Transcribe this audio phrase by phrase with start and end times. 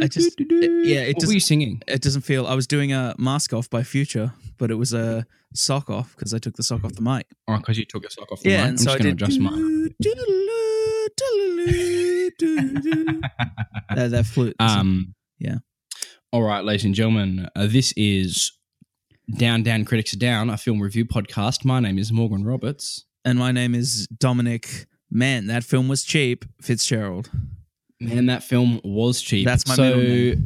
[0.00, 1.82] I just it- yeah, it What were you singing?
[1.86, 2.46] it doesn't feel.
[2.46, 6.32] I was doing a mask off by Future, but it was a sock off because
[6.34, 7.26] I took the sock off the mic.
[7.48, 8.64] Oh, because you took your sock off the Yeah, mic.
[8.68, 9.28] and I'm so just I going to did.
[9.28, 9.94] adjust mine.
[13.94, 14.56] that, that flute.
[14.58, 15.58] Um, Yeah.
[16.32, 18.52] All right, ladies and gentlemen, uh, this is
[19.38, 21.64] Down Down Critics Are Down, a film review podcast.
[21.64, 23.04] My name is Morgan Roberts.
[23.24, 24.86] and my name is Dominic.
[25.10, 26.44] Man, that film was cheap.
[26.60, 27.30] Fitzgerald.
[28.00, 29.44] Man, that film was cheap.
[29.46, 29.96] That's my so.
[29.96, 30.42] middle.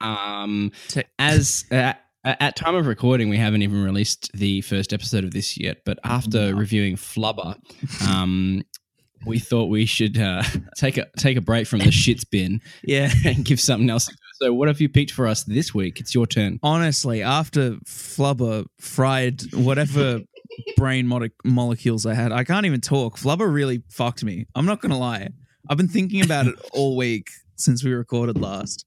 [0.00, 1.92] Um, Te- as uh,
[2.24, 5.78] at time of recording, we haven't even released the first episode of this yet.
[5.84, 6.56] But after No.
[6.58, 7.56] reviewing Flubber,
[8.08, 8.62] um,
[9.26, 10.42] we thought we should uh,
[10.76, 13.10] take a take a break from the shits bin Yeah.
[13.24, 14.08] and give something else.
[14.40, 16.00] So, what have you picked for us this week?
[16.00, 16.58] It's your turn.
[16.62, 20.20] Honestly, after Flubber fried whatever
[20.76, 23.16] brain mo- molecules I had, I can't even talk.
[23.18, 24.46] Flubber really fucked me.
[24.56, 25.28] I'm not gonna lie.
[25.68, 28.84] I've been thinking about it all week since we recorded last.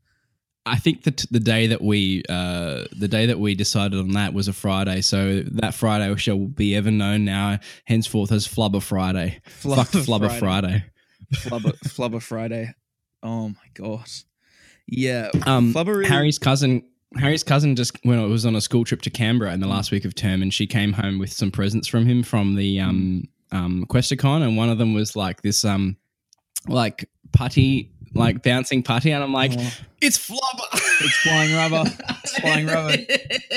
[0.68, 4.34] I think that the day that we uh, the day that we decided on that
[4.34, 9.42] was a Friday, so that Friday shall be ever known now henceforth as Flubber Friday.
[9.46, 10.84] Fuck Flubber Friday.
[11.36, 12.74] Flubber, Flubber Friday.
[13.22, 14.10] Oh my god.
[14.88, 15.30] Yeah.
[15.46, 16.84] Um, Flubber really- Harry's cousin.
[17.18, 19.92] Harry's cousin just when it was on a school trip to Canberra in the last
[19.92, 23.24] week of term, and she came home with some presents from him from the um
[23.52, 25.96] um Questacon, and one of them was like this um
[26.68, 29.72] like putty like bouncing putty, and I'm like, Oh,
[30.02, 30.68] it's Flubber.
[30.74, 31.84] it's flying rubber.
[32.24, 32.96] It's flying rubber.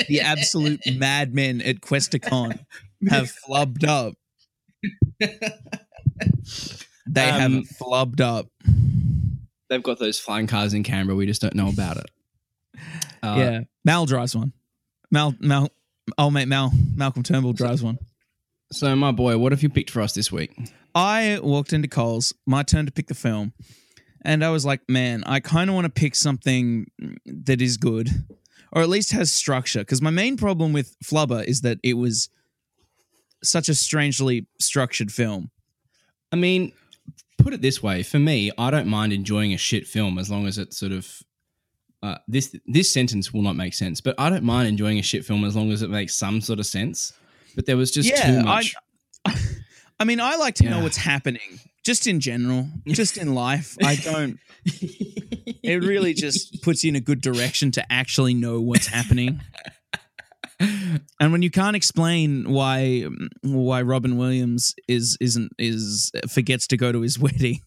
[0.09, 2.59] The absolute madmen at Questacon
[3.09, 4.15] have flubbed up.
[7.07, 8.47] They Um, have flubbed up.
[9.69, 11.15] They've got those flying cars in Canberra.
[11.15, 12.11] We just don't know about it.
[13.23, 13.59] Uh, yeah.
[13.85, 14.51] Mal drives one.
[15.11, 15.69] Mal Mal
[16.17, 17.97] old mate Mal Malcolm Turnbull drives one.
[18.71, 20.55] So, my boy, what have you picked for us this week?
[20.93, 23.53] I walked into Coles, my turn to pick the film,
[24.23, 26.91] and I was like, man, I kind of want to pick something
[27.25, 28.09] that is good,
[28.71, 29.79] or at least has structure.
[29.79, 32.29] Because my main problem with Flubber is that it was
[33.43, 35.49] such a strangely structured film.
[36.31, 36.71] I mean,
[37.39, 40.45] put it this way: for me, I don't mind enjoying a shit film as long
[40.45, 41.21] as it's sort of.
[42.01, 45.25] Uh, this this sentence will not make sense, but I don't mind enjoying a shit
[45.25, 47.13] film as long as it makes some sort of sense.
[47.59, 48.73] But there was just Yeah, too I- much.
[49.99, 53.75] I mean, I like to know what's happening, just in general, just in life.
[53.83, 54.39] I don't.
[55.61, 59.41] It really just puts you in a good direction to actually know what's happening.
[61.19, 63.03] And when you can't explain why
[63.41, 67.59] why Robin Williams is isn't is forgets to go to his wedding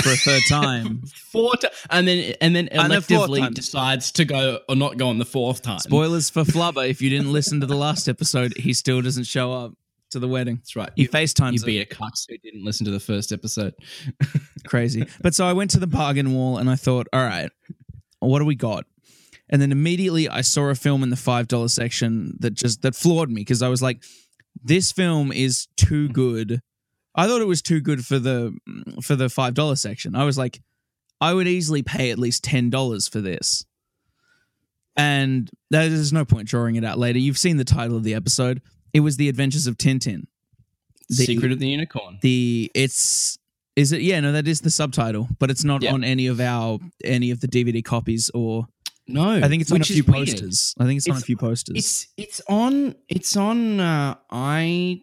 [0.00, 1.02] for a third time.
[1.32, 5.08] Four ti- and then and then And the electively decides to go or not go
[5.08, 5.78] on the fourth time.
[5.78, 6.88] Spoilers for Flubber.
[6.88, 9.72] If you didn't listen to the last episode, he still doesn't show up
[10.10, 10.56] to the wedding.
[10.56, 10.90] That's right.
[10.94, 11.66] He You, FaceTimes you it.
[11.66, 13.74] beat a cucks who didn't listen to the first episode.
[14.66, 15.06] crazy.
[15.20, 17.50] But so I went to the bargain wall and I thought, all right,
[18.20, 18.84] what do we got?
[19.48, 22.96] And then immediately I saw a film in the five dollar section that just that
[22.96, 24.02] floored me because I was like,
[24.62, 26.12] this film is too mm.
[26.12, 26.60] good.
[27.16, 28.54] I thought it was too good for the
[29.02, 30.14] for the five dollar section.
[30.14, 30.60] I was like,
[31.20, 33.64] I would easily pay at least ten dollars for this.
[34.96, 37.18] And there's no point drawing it out later.
[37.18, 38.62] You've seen the title of the episode.
[38.94, 40.26] It was The Adventures of Tintin.
[41.08, 42.18] The- Secret of the Unicorn.
[42.22, 43.38] the it's
[43.76, 45.92] is it yeah no that is the subtitle but it's not Yeah.
[45.92, 48.66] on any of our any of the dvd copies or
[49.06, 50.26] No, i think it's on a few weird.
[50.26, 55.00] posters i think it's, on a few posters It's it's on it's on uh, i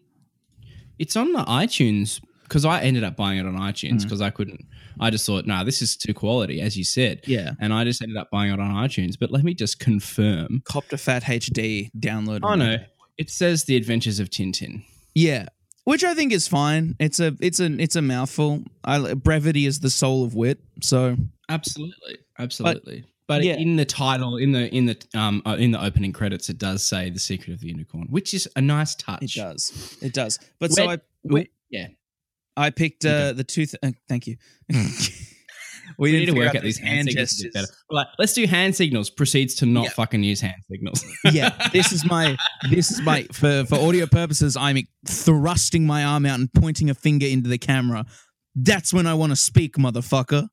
[1.04, 4.04] it's on the iTunes because I ended up buying it on iTunes Mm.
[4.04, 4.62] because I couldn't.
[5.00, 8.02] I just thought, nah, this is too quality, as you said, yeah and I just
[8.04, 9.16] ended up buying it on iTunes.
[9.20, 10.62] But let me just confirm.
[10.66, 12.78] copter fat hd download Oh no,
[13.18, 14.84] it says The Adventures of Tintin.
[15.16, 15.46] yeah
[15.86, 19.80] which i think is fine it's a it's a it's a mouthful I, brevity is
[19.82, 21.18] the soul of wit so
[21.50, 23.04] Absolutely, absolutely.
[23.28, 23.56] But, yeah.
[23.56, 26.84] in the title, in the in the um uh, in the opening credits, it does
[26.84, 29.24] say The Secret of the Unicorn, which is a nice touch.
[29.24, 31.88] it does it does but so i Where- yeah,
[32.58, 34.36] i picked uh the two th- uh, thank you
[35.98, 37.68] we, need to work out these hand signals a better.
[37.92, 39.10] Right, let's do hand signals.
[39.10, 39.90] Proceeds to not Yeah.
[39.92, 41.04] fucking use hand signals.
[41.32, 42.36] yeah, this is my
[42.70, 44.56] this is my for for audio purposes.
[44.58, 44.78] I'm
[45.08, 48.06] thrusting my arm out and pointing a finger into the camera.
[48.56, 50.48] That's when I want to speak, motherfucker.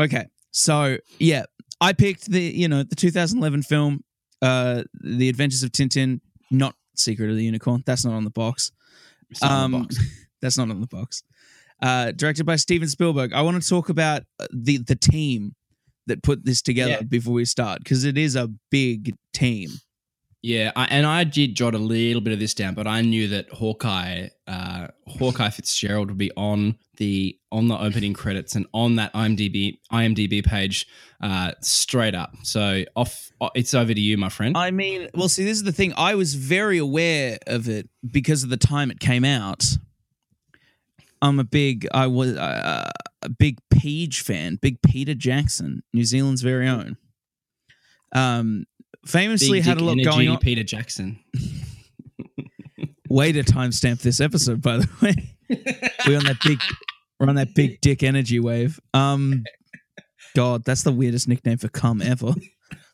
[0.00, 1.44] Okay, so yeah,
[1.80, 4.04] I picked the you know the 2011 film,
[4.40, 6.20] uh, The Adventures of Tintin,
[6.50, 7.82] not Secret of the Unicorn.
[7.84, 8.70] That's not on the box.
[9.42, 9.96] Not the Um, box.
[10.40, 11.22] That's not on the box.
[11.82, 13.32] Uh, directed by Steven Spielberg.
[13.32, 15.54] I want to talk about uh, the the team
[16.06, 17.02] that put this together Yeah.
[17.02, 19.70] before we start because it is a big team.
[20.44, 23.28] Yeah, I, and I did jot a little bit of this down, but I knew
[23.28, 28.96] that Hawkeye, uh, Hawkeye Fitzgerald would be on the on the opening credits and on
[28.96, 30.86] that IMDb IMDb page,
[31.22, 32.34] uh, straight up.
[32.42, 34.54] So off, it's over to you, my friend.
[34.54, 35.94] I mean, well, see, this is the thing.
[35.96, 39.64] I was very aware of it because of the time it came out.
[41.22, 42.90] I'm a big, I was uh,
[43.22, 46.98] a big Page fan, big Peter Jackson, New Zealand's very own.
[48.12, 48.66] Um,
[49.06, 50.38] famously Big had a lot going on.
[50.38, 51.18] Peter Jackson.
[53.08, 55.34] Way to timestamp this episode, by the way.
[56.06, 56.60] we're on that big,
[57.20, 58.80] we're on that big dick energy wave.
[58.92, 59.44] Um,
[60.34, 62.32] God, that's the weirdest nickname for cum ever.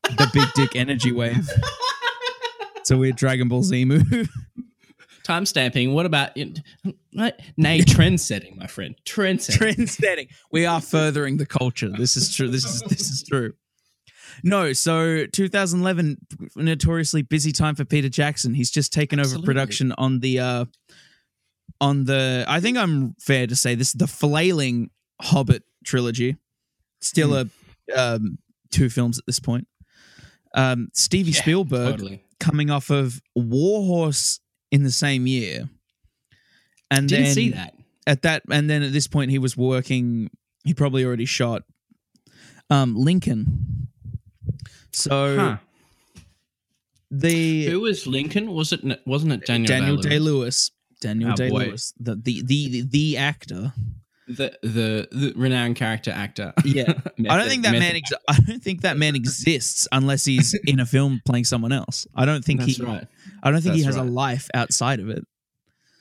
[0.02, 1.48] The big dick energy wave.
[2.76, 4.30] It's a weird Dragon Ball Z move.
[5.22, 5.92] Time stamping.
[5.92, 6.30] What about?
[7.56, 8.96] Nay, trend setting, my friend.
[9.04, 9.74] Trend setting.
[9.74, 10.28] trend setting.
[10.50, 11.90] We are furthering the culture.
[11.90, 12.48] This is true.
[12.48, 13.52] This is this is true.
[14.42, 16.18] No, so 2011,
[16.56, 18.54] notoriously busy time for Peter Jackson.
[18.54, 20.64] He's just taken over production on the uh
[21.80, 22.44] on the.
[22.48, 24.90] I think I'm fair to say this is the flailing
[25.20, 26.36] Hobbit trilogy.
[27.00, 27.46] Still a
[27.96, 28.38] um,
[28.70, 29.66] two films at this point.
[30.54, 32.24] Um, Stevie Yeah, Spielberg Totally.
[32.38, 34.40] coming off of Warhorse
[34.70, 35.68] in the same year,
[36.90, 37.74] and Didn't then see that.
[38.06, 40.28] at that and then at this point he was working
[40.64, 41.62] he probably already shot
[42.68, 43.69] um lincoln
[44.92, 45.56] so Huh.
[47.10, 48.52] the Who was Lincoln?
[48.52, 48.80] Was it?
[49.06, 49.66] Wasn't it Daniel?
[49.68, 50.10] daniel Day-Lewis?
[50.10, 50.70] day-lewis
[51.00, 53.72] daniel Oh, day-lewis the, the the the actor
[54.28, 56.52] the, the the renowned character actor.
[56.64, 56.92] Yeah.
[57.28, 60.78] i don't think that man ex- i don't think that man exists unless he's in
[60.78, 63.06] a film playing someone else i don't think That's he right.
[63.42, 65.24] i don't think he That's has a life outside of it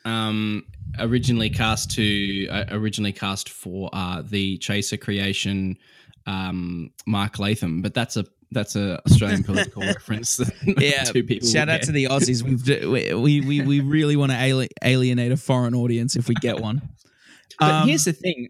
[0.06, 0.64] Um,
[1.00, 5.78] originally cast to uh, originally cast for uh the Chaser creation,
[6.26, 10.40] um, Mark Latham, but that's a that's a Australian political reference.
[10.66, 11.86] yeah two people shout out get.
[11.88, 15.76] to the aussies We've, d- we, we we we really want to alienate a foreign
[15.76, 16.82] audience if we get one
[17.60, 18.50] But Um, here's the thing: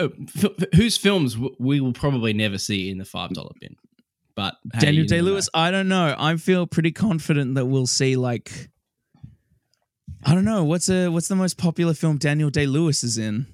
[0.00, 3.76] uh, f- whose films we will probably never see in the five dollar bin.
[4.36, 6.14] But hey, Daniel Day Lewis, I don't know.
[6.18, 8.70] I feel pretty confident that we'll see like
[10.24, 13.46] I don't know what's a what's the most popular film Daniel Day Lewis is in.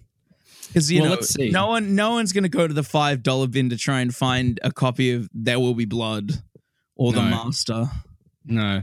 [0.73, 1.51] Because you Well, know, let's see.
[1.51, 4.15] no one no one's going to go to the five dollar bin to try and
[4.15, 6.33] find a copy of There Will Be Blood
[6.97, 7.91] or The Master.
[8.45, 8.83] No,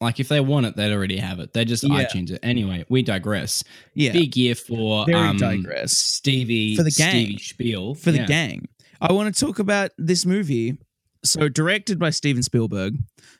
[0.00, 1.52] like if they want it, they'd already have it.
[1.54, 1.90] They just Yeah.
[2.04, 2.84] iTunes it anyway.
[2.88, 3.64] We digress.
[3.94, 5.96] Yeah, Big year for Very um, digress.
[5.96, 7.26] Stevie For the gang.
[7.26, 8.26] Stevie Spiel for the Yeah.
[8.26, 8.68] gang.
[9.00, 10.76] I want to talk about this movie.
[11.24, 12.96] So directed by Steven Spielberg,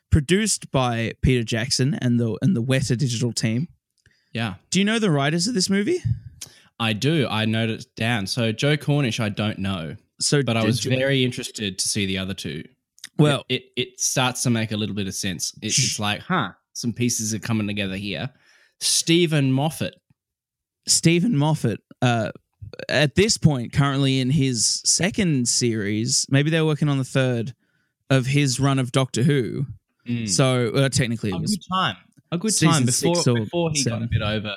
[0.09, 3.67] produced by Peter Jackson and the and the Weta Digital team.
[4.33, 5.99] Yeah, Do you know the writers of this movie?
[6.79, 7.27] I do.
[7.29, 8.27] I it down.
[8.27, 12.17] So Joe Cornish, I don't know, So, but I was very interested to see the
[12.17, 12.63] other two.
[13.17, 13.45] well.
[13.49, 15.53] it it, it starts to make a little bit of sense.
[15.61, 18.29] It, it's like, huh, some pieces are coming together here.
[18.81, 19.95] Steven Moffat.
[20.87, 22.31] Steven Moffat, uh,
[22.89, 27.53] at this point, currently in his second series, maybe they're working on the third
[28.09, 29.65] of his run of Doctor Who.
[30.25, 31.95] So uh, technically, it a was good time.
[32.33, 33.99] A good time before before he seven.
[33.99, 34.55] got a bit over.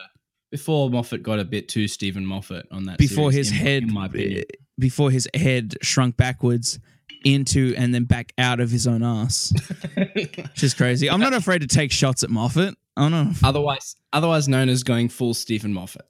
[0.50, 2.98] Before Moffat got a bit too Steven Moffat on that.
[2.98, 4.38] before series, his in head, in my opinion.
[4.40, 6.78] Eh, before his head shrunk backwards
[7.24, 9.52] into and then back out of his own ass,
[10.14, 11.10] which is crazy.
[11.10, 12.74] I'm not afraid to take shots at Moffat.
[12.96, 13.32] I don't know.
[13.42, 16.06] otherwise, otherwise known as going full Steven Moffat.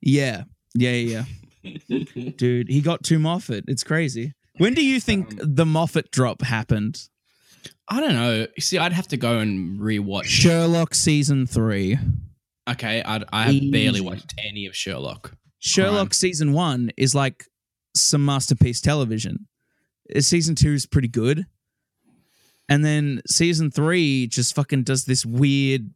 [0.00, 1.24] Yeah, yeah, yeah,
[1.62, 2.30] yeah.
[2.36, 2.68] dude.
[2.68, 3.64] He got too Moffat.
[3.68, 4.34] It's crazy.
[4.58, 7.08] When do you think um, the Moffat drop happened?
[7.88, 8.46] I don't know.
[8.58, 10.24] See, I'd have to go and rewatch.
[10.24, 11.98] Sherlock season three.
[12.70, 15.34] Okay, I'd, I have barely watched any of Sherlock.
[15.58, 16.12] Sherlock Crime.
[16.12, 17.44] season one is like
[17.96, 19.46] some masterpiece television.
[20.14, 21.46] Uh, Season two is pretty good.
[22.68, 25.90] And then season three just fucking does this weird.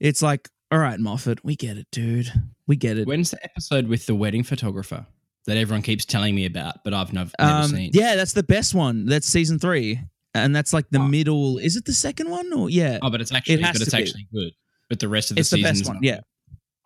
[0.00, 2.32] It's like, all right, Moffat, we get it, dude.
[2.66, 3.06] We get it.
[3.06, 5.06] When's the episode with the wedding photographer
[5.46, 7.90] that everyone keeps telling me about, but I've nev- never Um, seen?
[7.94, 9.06] yeah, that's the best one.
[9.06, 10.00] That's season three.
[10.34, 11.06] And that's like the Oh.
[11.06, 11.58] middle.
[11.58, 12.52] Is it the second one?
[12.52, 12.98] Or yeah.
[13.02, 14.02] Oh, but it's actually, has but it's to be.
[14.02, 14.52] actually good.
[14.92, 16.02] But the rest of the it's the seasons, best one.
[16.02, 16.20] Yeah.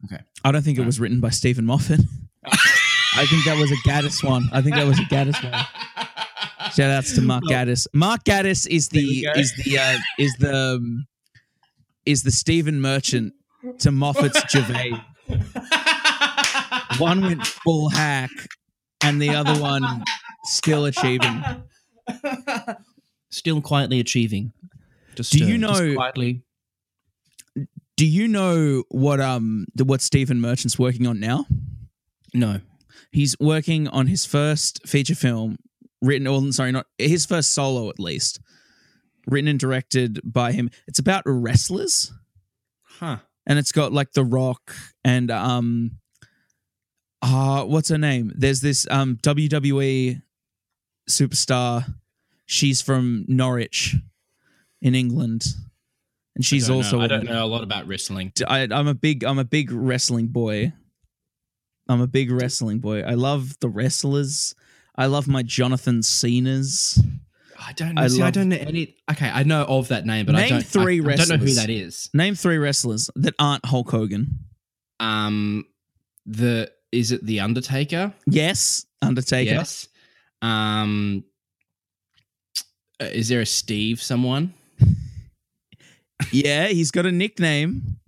[0.05, 0.23] Okay.
[0.45, 1.99] I don't think it was written by Steven Moffat.
[2.45, 4.49] I think that was a Gatiss one.
[4.53, 6.71] I think that was a Gatiss one.
[6.71, 7.89] Shout outs to Mark Gatiss.
[7.93, 11.07] Mark Gatiss is the is the uh, is the um,
[12.05, 13.33] is the Stephen Merchant
[13.81, 14.93] to Moffat's Gervais.
[16.99, 18.31] One went full hack,
[19.03, 20.05] and the other one
[20.45, 21.43] still achieving.
[23.31, 24.53] Still quietly achieving.
[25.17, 26.43] Just, Do you uh, just know- quietly?
[27.97, 31.47] Do you know what um what Stephen Merchant's working on now?
[32.35, 32.61] No.
[33.11, 35.57] He's working on his first feature film
[36.03, 38.41] written, or sorry, not his first solo at least,
[39.27, 40.71] written and directed by him.
[40.87, 42.13] It's about wrestlers,
[42.83, 43.19] Huh.
[43.47, 44.75] and it's got like The Rock
[45.05, 45.93] and um,
[47.23, 48.33] uh what's her name?
[48.37, 50.21] There's this um WWE
[51.09, 51.95] superstar.
[52.45, 53.97] She's from Norwich,
[54.83, 55.47] in England,
[56.37, 57.05] and she's I also know.
[57.05, 58.33] I don't know a lot about wrestling.
[58.47, 60.73] I, I'm a big I'm a big wrestling boy.
[61.89, 63.03] I'm a big wrestling boy.
[63.03, 64.55] I love the wrestlers.
[64.97, 67.03] I love my Jonathan Cena's.
[67.59, 68.03] I don't know.
[68.03, 68.97] I See, I don't know any.
[69.11, 70.67] Okay, I know of that name, but I Name don't.
[70.67, 72.11] three I, I don't know who that is.
[72.13, 74.41] Name three wrestlers that aren't Hulk Hogan.
[75.01, 75.65] Um,
[76.27, 78.13] the is it the Undertaker?
[78.27, 79.53] Yes, Undertaker.
[79.53, 79.89] Yes.
[80.43, 81.25] Um,
[83.01, 84.03] uh, is there a Steve?
[84.03, 84.53] Someone?
[86.33, 87.99] Yeah, he's got a nickname.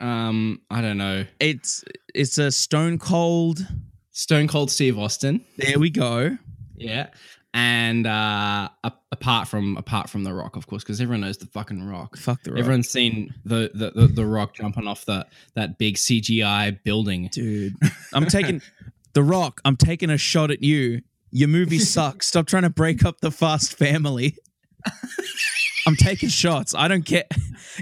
[0.00, 1.24] Um, I don't know.
[1.40, 1.84] It's
[2.14, 3.66] it's a Stone Cold.
[4.10, 5.44] Stone Cold Steve Austin.
[5.56, 6.36] There we go.
[6.74, 7.08] Yeah.
[7.54, 8.68] And uh,
[9.10, 12.16] apart from apart from the Rock, of course, because everyone knows the fucking Rock.
[12.18, 12.60] Fuck the rock.
[12.60, 17.28] Everyone's seen the, the the the Rock jumping off the that big CGI building.
[17.32, 17.74] dude.
[18.12, 18.60] I'm taking
[19.14, 19.62] the rock.
[19.64, 21.00] I'm taking a shot at you.
[21.30, 22.26] Your movie sucks.
[22.26, 24.36] Stop trying to break up the Fast family.
[25.86, 26.74] I'm taking shots.
[26.74, 27.24] I don't care.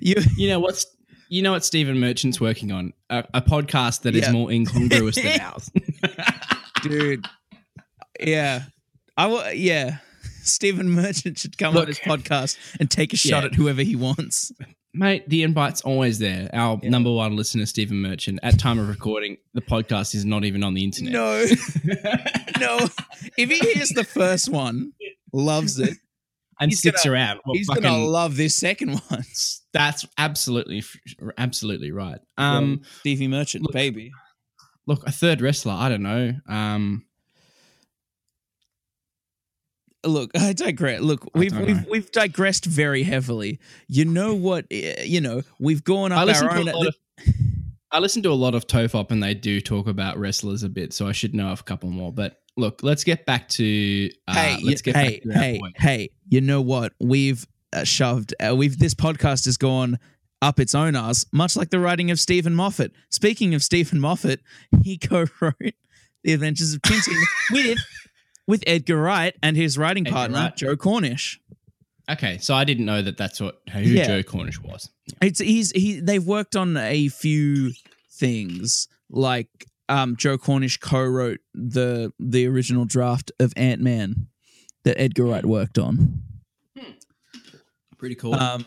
[0.03, 0.87] You You know what's
[1.29, 4.33] you know what Stephen Merchant's working on a, a podcast that is Yeah.
[4.33, 5.71] more incongruous than ours.
[6.83, 7.27] dude.
[8.21, 8.63] Yeah.
[9.17, 9.99] I will yeah.
[10.43, 11.87] Stephen Merchant should come on Look.
[11.87, 13.47] this podcast and take a shot Yeah.
[13.47, 14.53] at whoever he wants.
[14.93, 16.51] Mate, the invite's always there.
[16.53, 16.91] Our Yeah.
[16.91, 20.75] number one listener, Stephen Merchant, at time of recording, the podcast is not even on
[20.75, 21.13] the internet.
[21.13, 21.45] No.
[22.61, 22.89] no.
[23.37, 24.93] If he hears the first one,
[25.33, 25.99] loves it,
[26.61, 27.41] and He's sticks gonna- around.
[27.45, 29.25] Well, he's fucking- gonna love this second one.
[29.73, 30.83] that's absolutely,
[31.39, 32.19] absolutely right.
[32.39, 34.11] Um, Stevie Merchant, look- baby.
[34.87, 35.73] look, a third wrestler.
[35.75, 36.33] I don't know.
[36.49, 37.05] Um,
[40.07, 43.59] look i digress look I we've we've we've digressed very heavily
[43.89, 46.95] you know what eh, you know we've gone up our own of.
[47.95, 50.93] I listen to a lot of Tofop, and they do talk about wrestlers a bit,
[50.93, 52.13] so I should know a couple more.
[52.13, 54.11] But look, let's get back to.
[54.27, 55.81] Uh, hey let's get hey back to hey point.
[55.81, 59.99] hey you know what we've uh, shoved uh, we've this podcast has gone
[60.43, 64.41] up its own ass much like the writing of steven moffat speaking of steven moffat
[64.83, 65.75] he co-wrote
[66.23, 67.21] the adventures of tintin
[67.51, 67.79] with
[68.47, 70.57] with edgar wright and his writing Edgar partner Wright.
[70.57, 71.41] joe cornish
[72.11, 74.07] Okay, so I didn't know that that's what who Yeah.
[74.07, 74.91] Joe Cornish was.
[75.21, 76.01] It's he's he.
[76.01, 77.73] They've worked on a few
[78.11, 79.49] things like
[79.89, 84.29] um, Joe Cornish co-wrote the the original draft of Ant Man
[84.85, 86.23] that Edgar Wright worked on.
[87.99, 88.35] Pretty cool.
[88.35, 88.67] Um,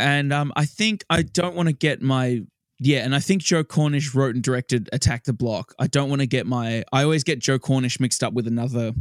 [0.00, 2.42] and um, I think I don't want to get my
[2.80, 5.74] yeah, and I think Joe Cornish wrote and directed Attack the Block.
[5.78, 6.84] I don't want to get my.
[6.92, 8.92] I always get Joe Cornish mixed up with another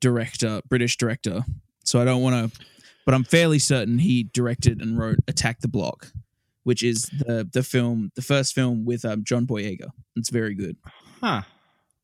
[0.00, 1.44] director, British director.
[1.84, 2.64] So I don't want to,
[3.04, 6.12] but I'm fairly certain he directed and wrote Attack the Block,
[6.64, 9.88] which is the the film, the first film with um, John Boyega.
[10.16, 10.76] It's very good.
[11.20, 11.42] Huh.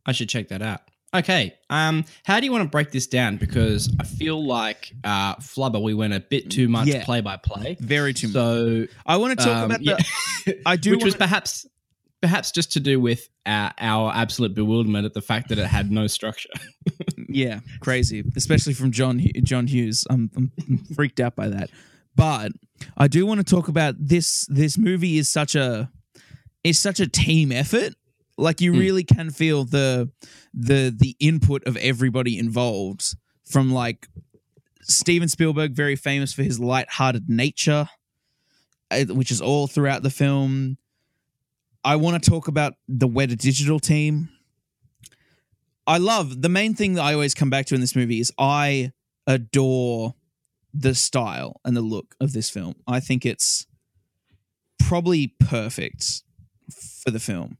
[0.07, 0.81] I should check that out.
[1.15, 1.55] Okay.
[1.71, 3.39] Um, how do you want to break this down?
[3.39, 7.05] Because I feel like uh, Flubber, we went a bit too much Yeah.
[7.05, 7.77] play by play.
[7.81, 8.35] Very too much.
[8.35, 9.97] So I want to talk um, about yeah.
[10.45, 10.61] the.
[10.67, 11.67] I do which was wanna- perhaps
[12.21, 15.91] perhaps just to do with our, our absolute bewilderment at the fact that it had
[15.91, 16.51] no structure.
[17.29, 20.07] Yeah, crazy, especially from John John Hughes.
[20.09, 20.51] I'm, I'm
[20.95, 21.71] freaked out by that.
[22.17, 22.53] But
[22.97, 24.47] I do want to talk about this.
[24.49, 25.91] This movie is such a
[26.65, 27.95] is such a team effort.
[28.37, 28.79] Like you Mm.
[28.81, 30.11] really can feel the
[30.55, 33.15] the the input of everybody involved.
[33.45, 34.09] From like
[34.83, 37.89] Steven Spielberg, very famous for his light-hearted nature,
[38.91, 40.79] uh, which is all throughout the film.
[41.85, 44.29] I want to talk about the Weta Digital team.
[45.89, 48.31] I love the main thing that I always come back to in this movie is
[48.39, 48.93] I
[49.27, 50.15] adore
[50.75, 52.75] the style and the look of this film.
[52.87, 53.67] I think it's
[54.79, 56.23] probably perfect
[56.71, 57.57] for the film.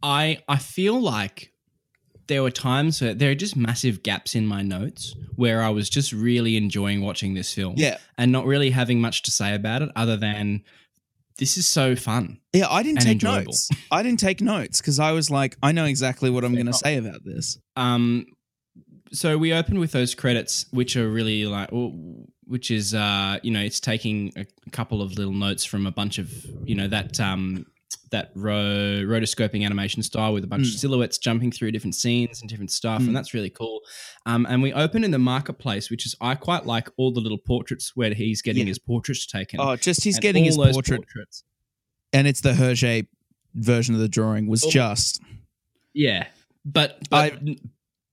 [0.00, 1.52] I I feel like
[2.28, 5.88] there were times where there are just massive gaps in my notes where I was
[5.88, 7.74] just really enjoying watching this film.
[7.76, 7.98] Yeah.
[8.16, 10.62] And not really having much to say about it other than
[11.38, 12.40] this is so fun.
[12.52, 13.46] Yeah, I didn't take enjoyable.
[13.46, 13.68] notes.
[13.90, 16.72] I didn't take notes because I was like, I know exactly what I'm going to
[16.72, 17.58] say about this.
[17.76, 18.26] Um,
[19.12, 21.70] so we open with those credits, which are really like,
[22.46, 26.18] which is, uh, you know, it's taking a couple of little notes from a bunch
[26.18, 26.32] of,
[26.64, 27.66] you know, that um,
[28.10, 28.52] that ro-
[29.04, 30.78] rotoscoping animation style with a bunch of Mm.
[30.78, 33.08] silhouettes jumping through different scenes and different stuff, Mm.
[33.08, 33.80] and that's really cool.
[34.26, 37.38] Um, and we open in the marketplace, which is I quite like all the little
[37.38, 38.68] portraits where he's getting Yeah.
[38.68, 39.60] his portraits taken.
[39.60, 41.42] Oh, just he's getting his portrait, portraits.
[42.12, 43.06] and it's the Hergé
[43.54, 44.70] version of the drawing was Oh.
[44.70, 45.20] just
[45.94, 46.26] Yeah,
[46.64, 47.38] but, but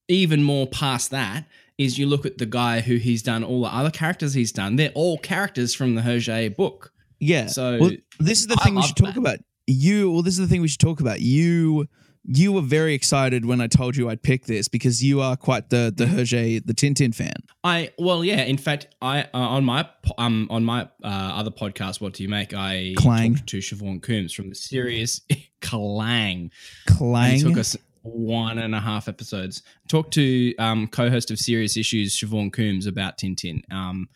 [0.07, 1.45] even more past that
[1.77, 4.75] is you look at the guy who he's done all the other characters he's done.
[4.75, 6.93] They're all characters from the Hergé book.
[7.19, 7.47] Yeah.
[7.47, 9.39] So well, this is the I thing we should talk about.
[9.67, 11.21] You well, this is the thing we should talk about.
[11.21, 11.87] You
[12.25, 15.69] you were very excited when I told you I'd pick this because you are quite
[15.69, 17.33] the the Hergé the Tintin fan.
[17.63, 18.43] I well, yeah.
[18.43, 22.29] In fact, I uh, on my um on my uh, other podcast, what do you
[22.29, 22.53] make?
[22.53, 23.35] I Clang.
[23.35, 25.21] talked to Siobhan Coombs from the series
[25.61, 26.51] Clang.
[26.87, 27.35] Clang.
[27.35, 29.63] It took us one and a half episodes.
[29.87, 33.61] Talked to um, co-host of Serious Issues, Siobhan Coombs, about Tintin.
[33.71, 34.09] Um,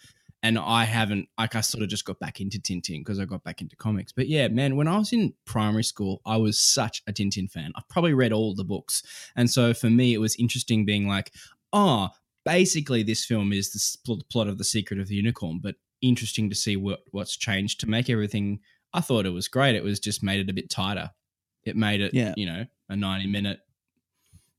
[0.47, 3.43] and I haven't, like, I sort of just got back into Tintin because I got
[3.43, 4.11] back into comics.
[4.11, 7.71] But yeah, man, when I was in primary school, I was such a Tintin fan.
[7.75, 9.03] I probably read all the books,
[9.35, 11.33] and so for me, it was interesting being like,
[11.73, 12.09] oh,
[12.45, 13.71] basically, this film is
[14.05, 17.79] the plot of the Secret of the Unicorn, but interesting to see what what's changed
[17.81, 18.59] to make everything.
[18.93, 19.75] I thought it was great.
[19.75, 21.11] It was just made it a bit tighter.
[21.65, 22.33] It made it, Yeah.
[22.37, 23.59] you know, a ninety-minute.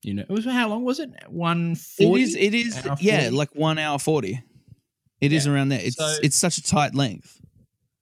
[0.03, 1.11] You know, it was how long was it?
[1.29, 2.23] One It forty.
[2.23, 2.37] is.
[2.37, 2.87] It is.
[3.01, 4.43] Yeah, like one hour forty.
[5.21, 5.53] It is Yeah.
[5.53, 5.81] around there.
[5.83, 7.41] It's So- it's such a tight length.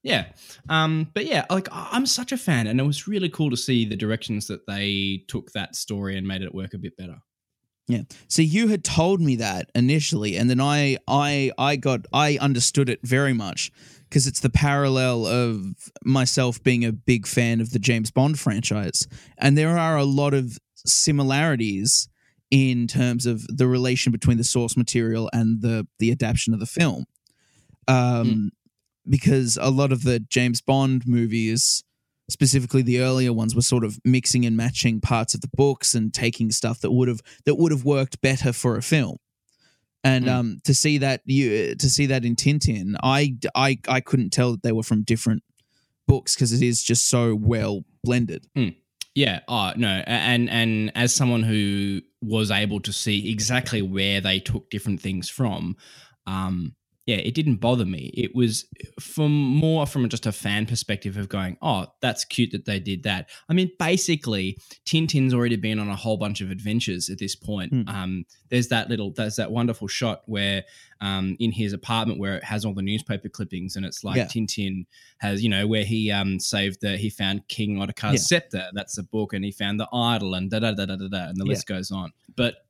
[0.02, 0.26] Yeah.
[0.68, 3.84] Um, but yeah, like I'm such a fan, and it was really cool to see
[3.84, 7.18] the directions that they took that story and made it work a bit better.
[7.88, 8.02] Yeah.
[8.28, 12.88] So you had told me that initially, and then I I I got I understood
[12.88, 13.72] it very much
[14.08, 19.08] because it's the parallel of myself being a big fan of the James Bond franchise,
[19.38, 22.08] and there are a lot of similarities
[22.50, 26.66] in terms of the relation between the source material and the the adaptation of the
[26.66, 27.04] film.
[27.88, 28.50] Um,
[29.08, 31.84] because a lot of the James Bond movies
[32.28, 36.12] specifically the earlier ones were sort of mixing and matching parts of the books and
[36.12, 39.16] taking stuff that would have that would have worked better for a film
[40.02, 40.30] and Mm.
[40.32, 44.50] um to see that you to see that in tintin i i i couldn't tell
[44.50, 45.44] that they were from different
[46.08, 48.48] books because it is just so well blended
[49.16, 49.40] Yeah.
[49.48, 50.04] Oh no.
[50.06, 55.30] And and as someone who was able to see exactly where they took different things
[55.30, 55.76] from,
[56.26, 56.75] um,
[57.06, 58.10] yeah, it didn't bother me.
[58.14, 58.64] It was
[59.00, 63.04] from more from just a fan perspective of going, oh, that's cute that they did
[63.04, 63.28] that.
[63.48, 67.72] I mean, basically, Tintin's already been on a whole bunch of adventures at this point.
[67.72, 67.88] Hmm.
[67.88, 70.64] Um, there's that little, there's that wonderful shot where,
[71.00, 74.26] um, in his apartment where it has all the newspaper clippings, and it's like Yeah.
[74.26, 74.86] Tintin
[75.18, 78.18] has, you know, where he um saved the, he found King Ottokar's Yeah.
[78.38, 78.68] scepter.
[78.72, 81.28] That's a book, and he found the idol, and da da da da da da,
[81.28, 81.50] and the Yeah.
[81.50, 82.10] list goes on.
[82.34, 82.65] But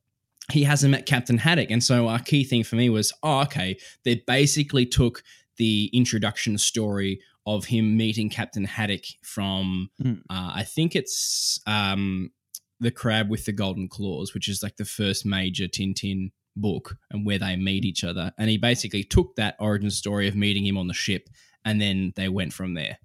[0.51, 1.71] he hasn't met Captain Haddock.
[1.71, 5.23] And so our key thing for me was, oh, okay, they basically took
[5.57, 10.19] the introduction story of him meeting Captain Haddock from, Mm.
[10.29, 12.31] uh, I think it's um,
[12.79, 17.25] The Crab with the Golden Claws, which is like the first major Tintin book and
[17.25, 18.31] where they meet each other.
[18.37, 21.29] And he basically took that origin story of meeting him on the ship
[21.65, 22.97] and then they went from there.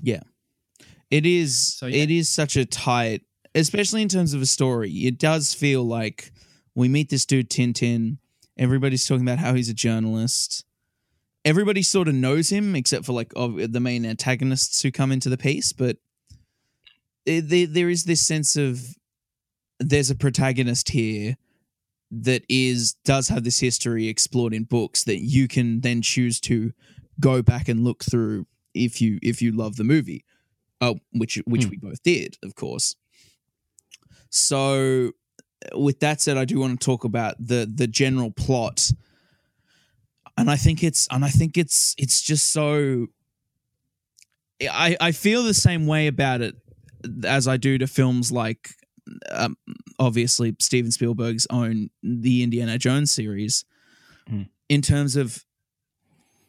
[0.00, 0.22] Yeah.
[1.10, 2.02] It is So, yeah.
[2.02, 3.22] it is such a tight
[3.54, 6.30] especially in terms of a story it does feel like
[6.76, 8.18] we meet this dude tintin.
[8.56, 10.64] Everybody's talking about how he's a journalist.
[11.44, 15.28] Everybody sort of knows him except for like of the main antagonists who come into
[15.28, 15.96] the piece but
[17.24, 18.96] it, there, there is this sense of
[19.80, 21.36] there's a protagonist here
[22.10, 26.72] that is does have this history explored in books that you can then choose to
[27.18, 30.24] go back and look through if you if you love the movie.
[30.80, 31.70] Uh, which which Hmm.
[31.70, 32.96] we both did of course.
[34.30, 35.12] So
[35.74, 38.92] with that said i do want to talk about the the general plot
[40.36, 43.06] and i think it's and i think it's it's just so
[44.70, 46.54] i i feel the same way about it
[47.24, 48.70] as i do to films like
[49.30, 49.56] um,
[49.98, 53.64] obviously steven spielberg's own the indiana jones series
[54.28, 54.42] Hmm.
[54.68, 55.44] in terms of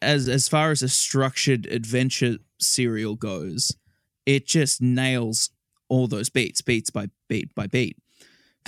[0.02, 3.78] as as far as a structured adventure serial goes
[4.26, 5.52] it just nails
[5.88, 7.96] all those beats beats by beat by beat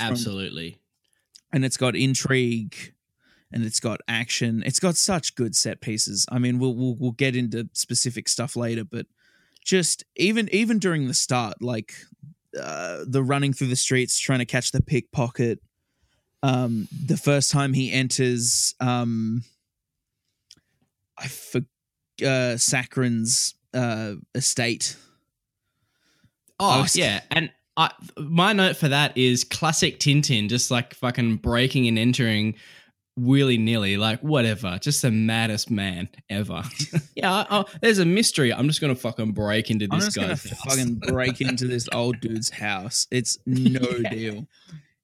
[0.01, 0.77] Absolutely.
[1.51, 2.93] and it's got intrigue
[3.51, 4.61] and it's got action.
[4.65, 6.25] It's got such good set pieces.
[6.31, 9.05] I mean we'll we'll, we'll get into specific stuff later but
[9.63, 11.93] just even even during the start like
[12.59, 15.59] uh, the running through the streets trying to catch the pickpocket
[16.41, 19.43] um the first time he enters um
[21.17, 21.59] i for
[22.21, 24.95] uh Sakharine's uh estate.
[26.59, 31.37] Oh was- yeah, and I, my note for that is classic Tintin, just like fucking
[31.37, 32.55] breaking and entering
[33.17, 36.63] willy nilly, like whatever, just the maddest man ever.
[37.15, 38.53] yeah, I, I, there's a mystery.
[38.53, 40.59] I'm just gonna fucking break into I'm this guy's house.
[40.65, 43.07] fucking break into this old dude's house.
[43.11, 44.09] It's no Yeah.
[44.09, 44.47] deal.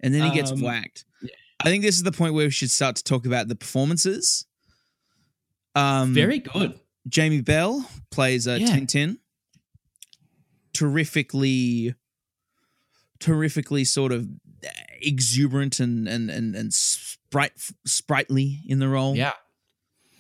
[0.02, 1.06] And then he gets Um, whacked.
[1.22, 1.30] yeah.
[1.62, 4.46] I think this is the point where we should start to talk about the performances.
[5.76, 6.78] Um, Very good.
[7.08, 8.68] Jamie Bell plays uh, Yeah.
[8.68, 9.18] Tintin.
[10.74, 11.96] Terrifically,
[13.26, 14.28] terrifically sort of.
[15.02, 17.52] exuberant and and and and sprite
[17.86, 19.16] sprightly in the role.
[19.16, 19.34] Yeah.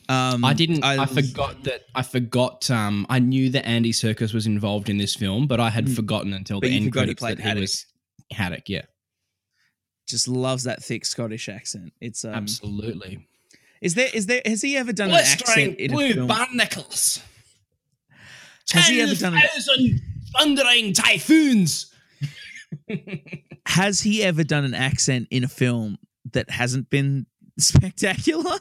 [0.07, 0.83] Um, I didn't.
[0.83, 1.81] I, forgot that.
[1.95, 2.69] I forgot.
[2.69, 5.95] Um, I knew that Andy Serkis was involved in this film, but I had Mm.
[5.95, 7.85] forgotten until the end he credits played that he was
[8.31, 8.69] Haddock.
[8.69, 8.83] Yeah,
[10.07, 11.91] Just loves that thick Scottish accent.
[12.01, 13.27] It's um, absolutely.
[13.81, 16.27] Is there is there has he ever done an accent in a film?
[16.27, 17.19] barnacles.
[18.73, 20.01] Has he ever done an-
[20.37, 21.91] thundering typhoons?
[23.67, 25.97] Has he ever done an accent in a film
[26.33, 27.25] that hasn't been
[27.59, 28.59] spectacular?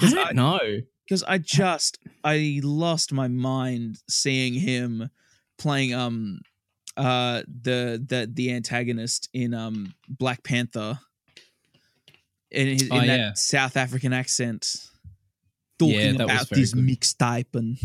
[0.00, 0.60] I don't know.
[1.04, 5.10] because I just I lost my mind seeing him
[5.58, 6.40] playing um
[6.96, 10.98] uh the the the antagonist in um Black Panther
[12.50, 13.32] in, his, in Oh, that yeah.
[13.34, 14.76] South African accent
[15.78, 16.84] talking was about this good.
[16.84, 17.76] mixtape and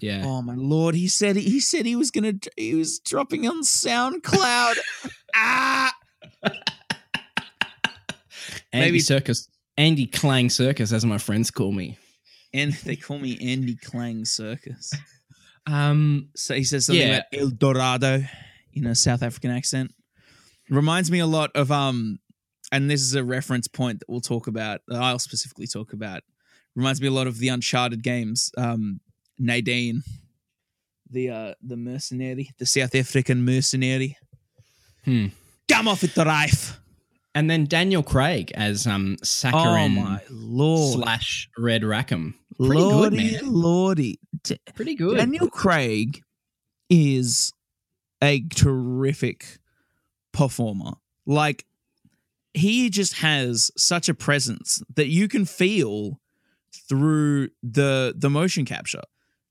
[0.00, 0.22] Yeah.
[0.24, 4.74] oh my lord he said he said he was gonna he was dropping on SoundCloud
[5.34, 5.92] ah
[8.72, 9.48] Andy maybe- Circus.
[9.76, 11.96] Andy Clang Circus, as my friends call me.
[12.52, 14.92] and they call me Andy Clang Circus
[15.66, 17.18] Um, So he says something Yeah.
[17.18, 18.22] about El Dorado
[18.74, 19.94] in a South African accent.
[20.68, 22.18] Reminds me a lot of um,
[22.72, 24.80] and this is a reference point that we'll talk about.
[24.88, 26.22] That I'll specifically talk about.
[26.76, 28.50] Reminds me a lot of the Uncharted games.
[28.58, 29.00] Um,
[29.40, 30.02] Nadine,
[31.10, 34.16] the uh, the mercenary, the South African mercenary.
[35.04, 35.26] Hmm.
[35.68, 36.78] Come off with the knife.
[37.34, 42.34] and then Daniel Craig as um Oh Sakharine my lord, slash Red Rackham.
[42.58, 43.52] Pretty good, lordy, man.
[43.52, 44.20] lordy.
[44.44, 45.16] D- Pretty good.
[45.16, 46.22] Daniel Craig
[46.90, 47.52] is
[48.22, 49.58] a terrific
[50.32, 50.92] performer.
[51.24, 51.64] Like
[52.52, 56.20] he just has such a presence that you can feel
[56.88, 59.02] through the the motion capture.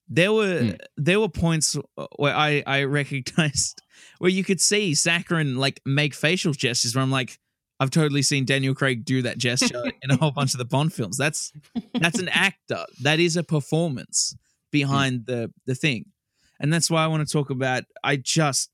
[0.10, 0.72] There were Hmm.
[0.98, 1.78] there were points
[2.18, 3.82] where I I recognized
[4.20, 7.40] where you could see Sakharine like make facial gestures where I'm like
[7.82, 10.92] I've totally seen Daniel Craig do that gesture in a whole bunch of the Bond
[10.94, 11.16] films.
[11.18, 11.52] That's
[11.94, 12.86] that's an actor.
[13.04, 14.36] That is a performance
[14.72, 16.06] behind the the thing.
[16.60, 18.70] And that's why I want to talk about I just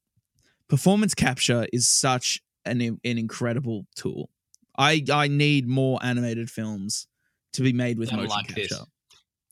[0.69, 4.29] performance capture is such an an incredible tool.
[4.77, 7.07] I I need more animated films
[7.53, 8.61] to be made with motion like capture.
[8.63, 8.85] this.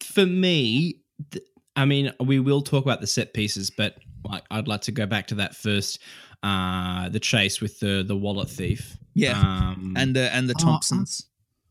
[0.01, 0.95] For me,
[1.31, 4.91] th- I mean, we will talk about the set pieces, but like, I'd like to
[4.91, 5.99] go back to that first,
[6.43, 8.97] uh, the chase with the the wallet thief.
[9.15, 9.39] Yeah.
[9.39, 11.27] um, And the and the Oh, Thompsons.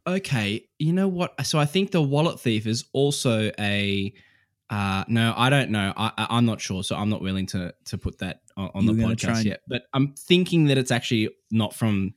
[0.07, 1.35] okay, you know what?
[1.47, 4.13] So I think the wallet thief is also a.
[4.71, 5.93] Uh, no, I don't know.
[5.97, 8.95] I, I'm not sure, so I'm not willing to to put that on, on the
[8.95, 9.61] You're gonna try podcast and- yet.
[9.69, 12.15] But I'm thinking that it's actually not from.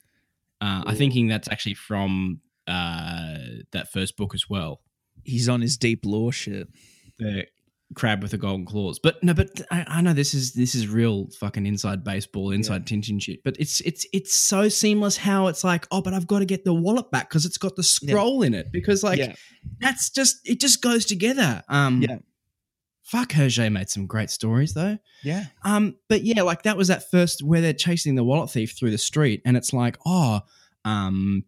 [0.62, 3.38] Uh, I'm thinking that's actually from uh,
[3.72, 4.82] that first book as well.
[5.24, 6.68] He's on his deep lore shit.
[7.20, 7.46] the
[7.94, 9.00] crab with the golden claws.
[9.00, 12.86] But no, but I, I know this is this is real fucking inside baseball, inside
[12.88, 13.44] Tintin shit.
[13.44, 16.66] But it's it's it's so seamless how it's like, oh, but I've got to get
[16.66, 18.72] the wallet back because it's got the scroll in it.
[18.72, 19.36] Because like Yeah.
[19.80, 21.62] that's just it just goes together.
[21.70, 22.18] Um Yeah.
[23.04, 24.98] Fuck Hergé made some great stories though.
[25.24, 25.46] Yeah.
[25.64, 28.90] Um, but yeah, like that was that first where they're chasing the wallet thief through
[28.90, 30.42] the street, and it's like, oh,
[30.86, 31.44] um,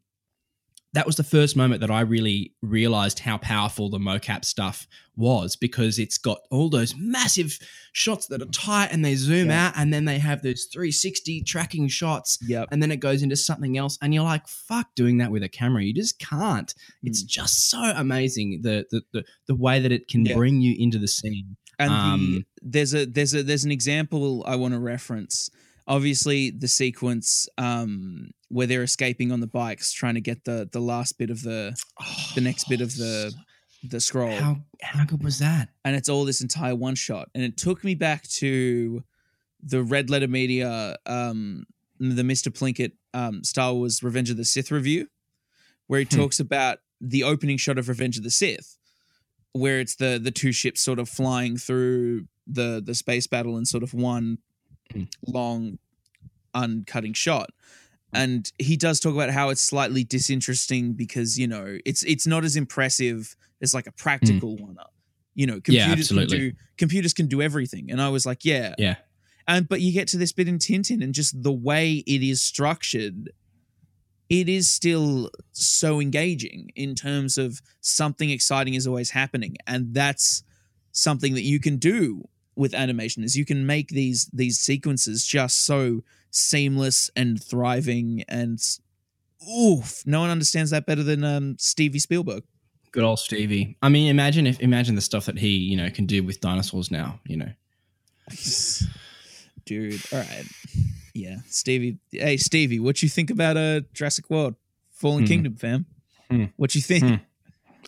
[0.94, 5.56] that was the first moment that I really realized how powerful the mocap stuff was
[5.56, 7.60] because it's got all those massive
[7.92, 9.68] shots that are tight and they zoom Yeah.
[9.68, 12.70] out, and then they have those 360 tracking shots, Yep.
[12.72, 15.50] and then it goes into something else, and you're like, fuck, doing that with a
[15.50, 16.74] camera, you just can't.
[17.04, 17.28] It's Mm.
[17.28, 20.36] just so amazing the the the, the way that it can Yeah.
[20.36, 21.58] bring you into the scene.
[21.80, 25.50] And the, Um, there's a there's a there's an example I want to reference.
[25.88, 30.82] Obviously, the sequence um, where they're escaping on the bikes, trying to get the the
[30.82, 31.76] last bit of the
[32.36, 33.34] the next bit of the
[33.84, 35.70] the scroll, How how good was that?
[35.86, 37.30] and it's all this entire one shot.
[37.34, 39.04] And it took me back to
[39.64, 41.66] the Red Letter Media, um,
[42.00, 45.08] the Mister Plinkett um, Star Wars Revenge of the Sith review,
[45.88, 46.18] where he Hmm.
[46.18, 48.78] talks about the opening shot of Revenge of the Sith,
[49.54, 53.68] where it's the the two ships sort of flying through the the space battle and
[53.68, 54.40] sort of one
[54.92, 55.04] Hmm.
[55.26, 55.80] long
[56.56, 57.50] uncutting shot.
[58.14, 62.44] And he does talk about how it's slightly disinteresting because you know it's it's not
[62.46, 64.94] as impressive as like a practical one up.
[65.36, 65.72] You know Hmm.
[65.72, 67.92] Yeah, computers can do computers can do everything.
[67.92, 68.76] And i was like yeah.
[68.78, 68.96] Yeah.
[69.48, 72.42] and but you get to this bit in tintin and just the way it is
[72.42, 73.30] structured
[74.30, 79.56] it is still so engaging in terms of something exciting is always happening.
[79.66, 80.44] And that's
[80.92, 85.66] something that you can do with animation is you can make these these sequences just
[85.66, 88.60] so seamless and thriving and
[89.58, 92.44] oof no one understands that better than um, stevie spielberg
[92.92, 93.78] Good old Stevie.
[93.84, 96.90] I mean, imagine if imagine the stuff that he you know can do with dinosaurs
[96.90, 97.20] now.
[97.28, 97.52] You know,
[99.66, 100.46] dude all right
[101.14, 101.98] Yeah, Stevie.
[102.12, 104.56] Hey, Stevie, what you think about uh, Jurassic World,
[104.92, 105.28] Fallen Hmm.
[105.28, 105.86] Kingdom, fam?
[106.32, 106.46] Hmm.
[106.56, 107.04] What you think?
[107.04, 107.16] Hmm.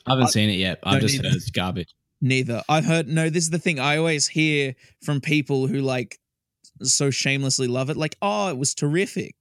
[0.06, 0.80] I haven't I- seen it yet.
[0.84, 1.30] I've just either.
[1.30, 1.94] heard it's garbage.
[2.22, 2.62] Neither.
[2.68, 3.08] I've heard.
[3.08, 3.80] No, this is the thing.
[3.80, 6.20] I always hear from people who like
[6.82, 7.98] so shamelessly love it.
[7.98, 9.36] Like, oh, it was terrific.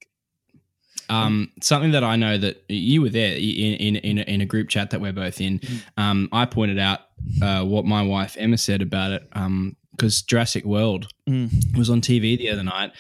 [1.11, 4.47] Um, something that I know that you were there in in in a, in a
[4.47, 5.59] group chat that we're both in.
[5.61, 5.81] Mm.
[5.97, 7.01] Um, I pointed out
[7.43, 9.29] uh, what my wife Emma said about it.
[9.33, 11.77] Um, because Jurassic World Mm.
[11.77, 12.93] was on TV the other night,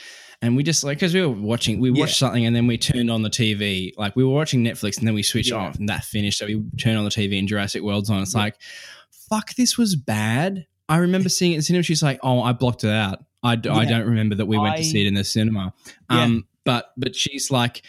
[0.43, 2.01] and we just like because we were watching, we Yeah.
[2.01, 3.93] watched something and then we turned on the TV.
[3.97, 5.59] Like we were watching Netflix and then we switched Yeah.
[5.59, 6.39] off and that finished.
[6.39, 8.21] So we turned on the TV and Jurassic World's on.
[8.23, 8.57] It's like,
[9.29, 10.67] fuck, this was bad.
[10.89, 11.83] I remember seeing it in cinema.
[11.83, 13.25] She's like, oh, I blocked it out.
[13.43, 13.91] I, d- I Yeah.
[13.91, 15.73] don't remember that we went I- to see it in the cinema.
[16.11, 16.23] Yeah.
[16.23, 17.83] Um, but but she's like,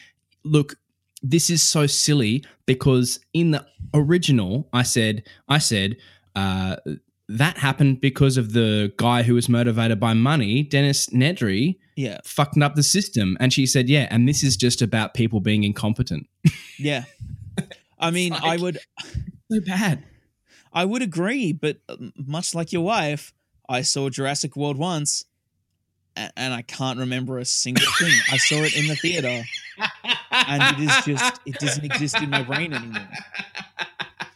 [0.43, 0.75] look,
[1.21, 5.97] this is so silly because in the original, I said, I said,
[6.36, 6.78] uh,
[7.28, 12.63] that happened because of the guy who was motivated by money, Dennis Nedry, Yeah, fucking
[12.63, 13.38] up the system.
[13.39, 16.28] And she said, yeah, and this is just about people being incompetent.
[16.80, 17.04] yeah.
[17.99, 18.80] I mean, I would,
[19.52, 20.04] So bad.
[20.71, 23.34] I would agree, but um, much like your wife,
[23.67, 25.25] I saw Jurassic World once,
[26.15, 28.13] a- and I can't remember a single thing.
[28.32, 29.43] I saw it in the theater,
[30.32, 33.08] and it is just it doesn't exist in my brain anymore.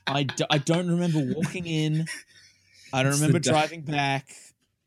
[0.07, 2.05] I, d- I don't remember walking in.
[2.91, 4.27] I don't It's remember driving back.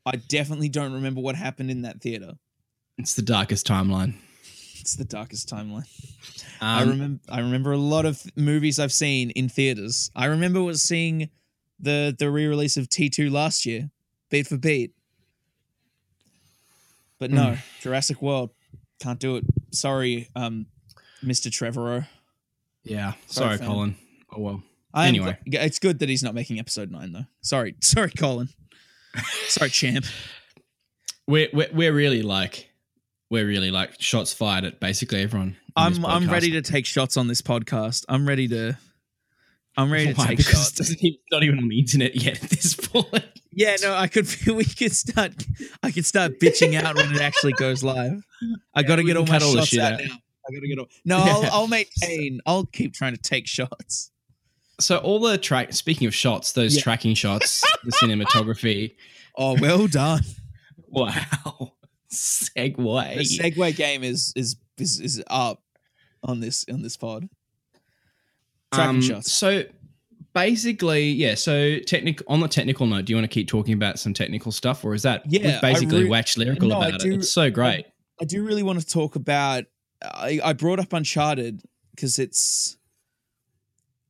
[0.05, 2.33] I definitely don't remember what happened in that theater.
[2.97, 4.15] It's the darkest timeline.
[4.87, 5.83] It's the darkest timeline.
[6.61, 7.19] Um, I remember.
[7.27, 10.09] I remember a lot of movies I've seen in theaters.
[10.15, 11.29] I remember was seeing
[11.77, 13.89] the the re release of T two last year,
[14.29, 14.93] beat for beat.
[17.19, 17.81] But no, Hmm.
[17.81, 18.51] Jurassic World
[19.01, 19.43] can't do it.
[19.71, 20.67] Sorry, um,
[21.21, 22.07] Mister Trevorrow.
[22.85, 23.15] Yeah.
[23.27, 23.67] Sorry, Sorry.
[23.67, 23.97] Colin.
[24.31, 24.63] Oh well.
[24.93, 25.37] I Anyway.
[25.45, 27.25] it's good that he's not making episode nine though.
[27.41, 28.47] Sorry, sorry, Colin.
[29.49, 30.05] sorry, champ.
[31.27, 32.66] We're, we're we're really like
[33.29, 35.57] we're really like shots fired at basically everyone.
[35.75, 38.05] I'm I'm ready to take shots on this podcast.
[38.09, 38.77] I'm ready to.
[39.79, 40.71] I'm ready to take Because shots.
[40.71, 43.23] doesn't even- it's not even on the internet yet at this point.
[43.51, 44.27] Yeah, no, I could.
[44.47, 45.33] We could start.
[45.83, 48.23] I could start bitching out when it actually goes live.
[48.73, 49.99] I got to we get all my all the shots shit out, out.
[49.99, 50.05] now.
[50.49, 50.87] I got to get all.
[51.05, 51.31] No, Yeah.
[51.33, 52.39] I'll, I'll maintain.
[52.47, 54.09] I'll keep trying to take shots.
[54.79, 55.73] So all the track.
[55.73, 56.81] Speaking of shots, those Yeah.
[56.81, 58.95] tracking shots, the cinematography.
[59.37, 60.23] Oh, well done.
[60.87, 61.73] Wow.
[62.17, 63.15] Segue.
[63.17, 65.61] The Segue game is is is is up
[66.23, 67.29] on this on this pod.
[68.73, 69.31] Tracking Um, shots.
[69.31, 69.63] So
[70.33, 71.35] basically, yeah.
[71.35, 74.51] So technical on the technical note, do you want to keep talking about some technical
[74.51, 77.15] stuff, or is that Yeah, basically re- waxed lyrical No, about do- it?
[77.19, 77.85] It's so great.
[78.21, 79.65] I do really want to talk about.
[80.01, 81.61] I, I brought up Uncharted
[81.95, 82.77] because it's.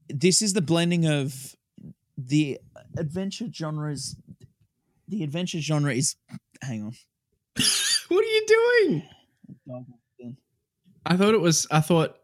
[0.09, 1.55] This is the blending of
[2.17, 2.59] the
[2.97, 4.15] adventure genres.
[5.07, 6.15] The adventure genre is.
[6.61, 6.93] Hang on.
[8.09, 9.03] What are you doing?
[11.05, 11.67] I thought it was.
[11.71, 12.15] I thought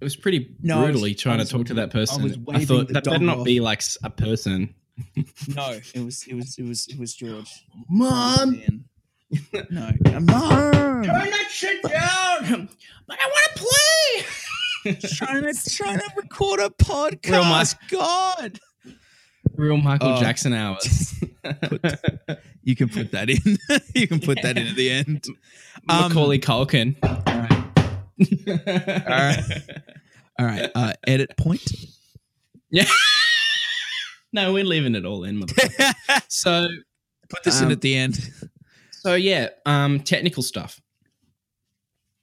[0.00, 2.22] it was pretty No, I was- brutally trying I to talk to that person.
[2.22, 3.44] was I, thought the that better dog not off.
[3.44, 4.74] be like a person.
[5.48, 7.50] No, it was it was it was it was George.
[7.88, 8.62] Mom,
[9.70, 10.22] No, mom.
[10.22, 12.68] turn that shit down.
[13.08, 14.98] But I want to play.
[15.14, 17.30] trying to trying to record a podcast.
[17.30, 17.68] Real Mike.
[17.88, 18.58] God,
[19.54, 20.20] Real Michael Oh.
[20.20, 21.14] Jackson hours.
[22.62, 23.58] you can put that in.
[23.94, 25.24] you can put that in at the end.
[25.88, 26.96] Um, Macaulay Culkin.
[27.02, 27.12] All
[29.06, 29.62] right.
[30.38, 30.70] All right.
[30.74, 31.62] Uh, edit point.
[32.70, 32.84] Yeah.
[34.32, 35.42] no, we're leaving it all in.
[36.28, 36.68] so,
[37.28, 38.30] Put this in Um, at the end.
[38.92, 40.80] so yeah, um, technical stuff.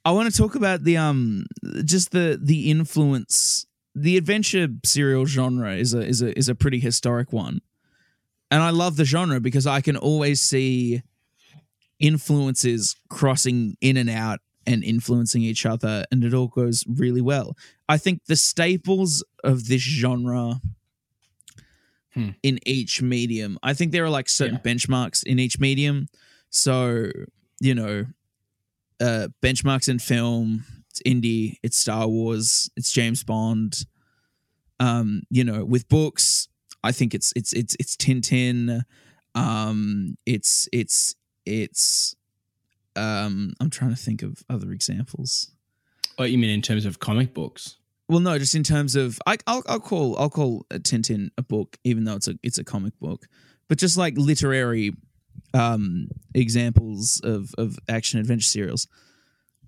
[0.06, 1.46] I want to talk about the um
[1.86, 3.66] just the the influence.
[3.96, 7.62] The adventure serial genre is a is a is a pretty historic one.
[8.50, 11.02] And I love the genre because I can always see
[12.00, 17.56] influences crossing in and out and influencing each other and it all goes really well.
[17.90, 20.62] I think the staples of this genre
[22.14, 22.30] Hmm.
[22.44, 26.08] in each medium, I think there are like certain benchmarks in each medium.
[26.52, 27.10] So,
[27.60, 28.06] you know,
[29.02, 30.64] uh, benchmarks in film.
[30.94, 31.58] It's Indy.
[31.64, 32.70] It's Star Wars.
[32.78, 33.88] It's James Bond.
[34.80, 36.48] Um, you know, with books,
[36.84, 38.84] I think it's it's it's it's Tintin.
[39.34, 41.16] Um, it's it's
[41.48, 42.16] it's.
[42.96, 45.50] Um, I'm trying to think of other examples.
[46.18, 47.78] What you mean in terms of comic books?
[48.08, 51.42] Well, no, just in terms of I, I'll I'll call I'll call a Tintin a
[51.42, 53.26] book, even though it's a it's a comic book,
[53.68, 54.92] but just like literary
[55.56, 58.88] um examples of of action adventure serials,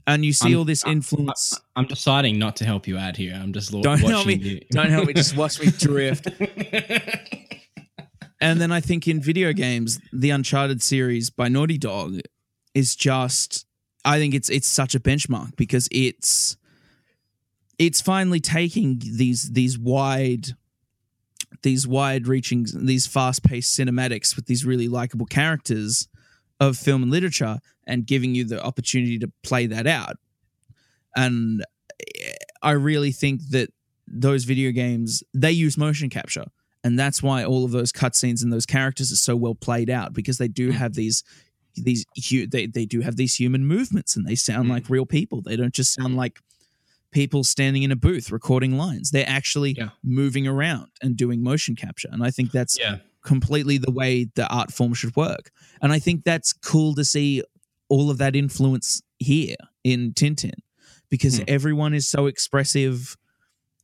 [0.08, 1.60] and you see I'm- all this influence.
[1.76, 3.34] I'm deciding not to help you out here.
[3.42, 4.36] I'm just Don't watching help me.
[4.36, 4.62] you.
[4.72, 5.14] Don't help me.
[5.14, 6.28] Just watch me drift.
[8.42, 12.20] And then I think in video games, the Uncharted series by Naughty Dog
[12.74, 13.66] is just
[14.04, 16.58] I think it's it's such a benchmark because it's
[17.80, 20.50] it's finally taking these these wide
[21.64, 26.08] these wide reaching these fast paced cinematics with these really likable characters
[26.60, 30.18] of film and literature and giving you the opportunity to play that out.
[31.16, 31.64] And
[32.62, 33.70] I really think that
[34.08, 36.46] those video games they use motion capture
[36.84, 40.14] and that's why all of those cutscenes and those characters are so well played out
[40.14, 41.24] because they do have these
[41.76, 44.72] these hu- they, they do have these human movements and they sound Mm.
[44.72, 46.40] like real people they don't just sound like
[47.12, 49.90] people standing in a booth recording lines they're actually Yeah.
[50.04, 52.98] moving around and doing motion capture and i think that's Yeah.
[53.26, 57.42] Completely the way the art form should work and i think that's cool to see
[57.90, 60.60] all of that influence here in tintin
[61.10, 61.44] because Hmm.
[61.48, 63.18] everyone is so expressive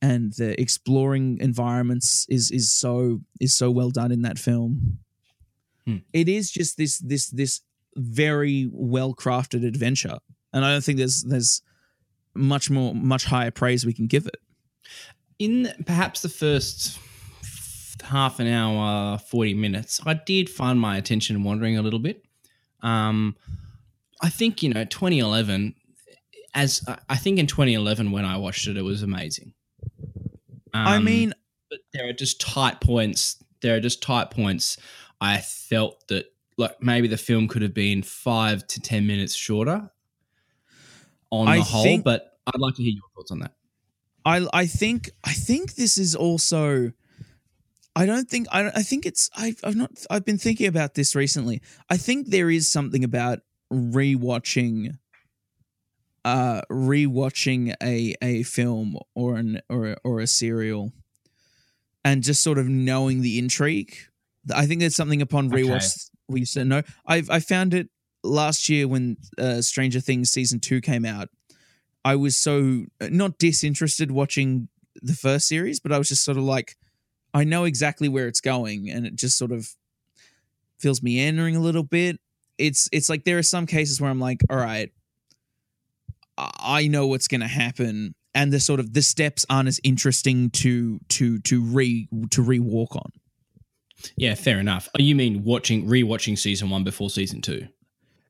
[0.00, 4.98] and the exploring environments is is so is so well done in that film.
[5.86, 5.98] Hmm.
[6.12, 7.60] It is just this this this
[7.94, 10.18] very well crafted adventure,
[10.52, 11.62] and I don't think there's there's
[12.34, 14.36] much more much higher praise we can give it.
[15.38, 16.98] in perhaps the first
[18.02, 22.24] half an hour, 40 minutes, I did find my attention wandering a little bit.
[22.82, 23.36] Um,
[24.20, 25.74] I think, you know, 2011,
[26.54, 29.54] as I- I think in 2011 when I watched it, it was amazing.
[30.74, 31.32] I Um, mean,
[31.70, 33.42] but there are just tight points.
[33.60, 34.76] There are just tight points.
[35.20, 36.26] I felt that
[36.58, 39.90] like maybe the film could have been five to ten minutes shorter
[41.30, 41.82] on I the whole.
[41.82, 43.54] think- but I'd like to hear your thoughts on that.
[44.24, 46.92] I I think I think this is also.
[47.94, 51.14] I don't think I I think it's I've I've not I've been thinking about this
[51.14, 51.60] recently.
[51.90, 53.40] I think there is something about
[53.72, 54.98] rewatching
[56.24, 60.92] uh rewatching a a film or an or a, or a serial
[62.04, 63.94] and just sort of knowing the intrigue.
[64.54, 65.62] I think there's something upon Okay.
[65.62, 66.82] rewatch we said no.
[67.06, 67.88] I've I found it
[68.24, 71.28] last year when uh, Stranger Things season 2 came out.
[72.04, 76.44] I was so not disinterested watching the first series, but I was just sort of
[76.44, 76.76] like,
[77.34, 79.68] I know exactly where it's going, and it just sort of
[80.78, 82.18] feels meandering a little bit.
[82.58, 84.90] It's it's like there are some cases where I'm like, all right,
[86.38, 90.50] I know what's going to happen, and the sort of the steps aren't as interesting
[90.50, 93.10] to to to re to re-walk on.
[94.16, 94.88] Yeah, fair enough.
[94.98, 97.68] Oh, You mean watching rewatching season one before season two?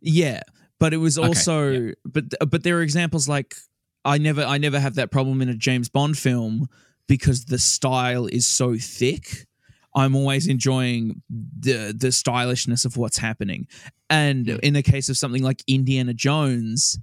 [0.01, 0.43] Yeah,
[0.79, 3.55] but it was Okay, also but but there are examples like
[4.05, 6.69] I never I never have that problem in a James Bond film
[7.09, 9.47] because the style is so thick.
[9.95, 13.67] I'm always enjoying the the stylishness of what's happening.
[14.09, 16.99] And in the case of something like Indiana Jones,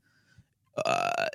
[0.85, 1.27] uh,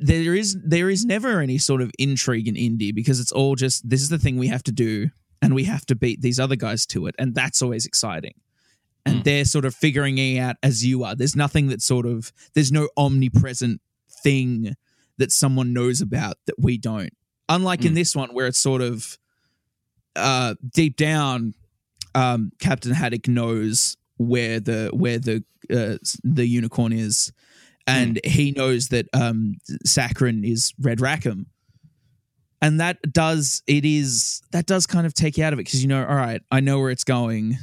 [0.00, 3.88] there is there is never any sort of intrigue in Indy because it's all just
[3.88, 6.56] this is the thing we have to do and we have to beat these other
[6.56, 8.34] guys to it and that's always exciting
[9.04, 9.22] and Hmm.
[9.22, 12.70] they're sort of figuring it out as you are there's nothing that sort of there's
[12.70, 13.80] no omnipresent
[14.22, 14.76] thing
[15.18, 17.12] that someone knows about that we don't
[17.54, 17.94] unlike in Hmm.
[17.94, 19.18] this one where it's sort of
[20.16, 21.54] uh deep down
[22.14, 27.32] um captain haddock knows where the where the uh, the unicorn is
[27.86, 31.46] and he knows that um Sakharine is Red Rackham.
[32.60, 35.82] And that does it is that does kind of take you out of it because
[35.82, 37.58] you know, all right, I know where it's going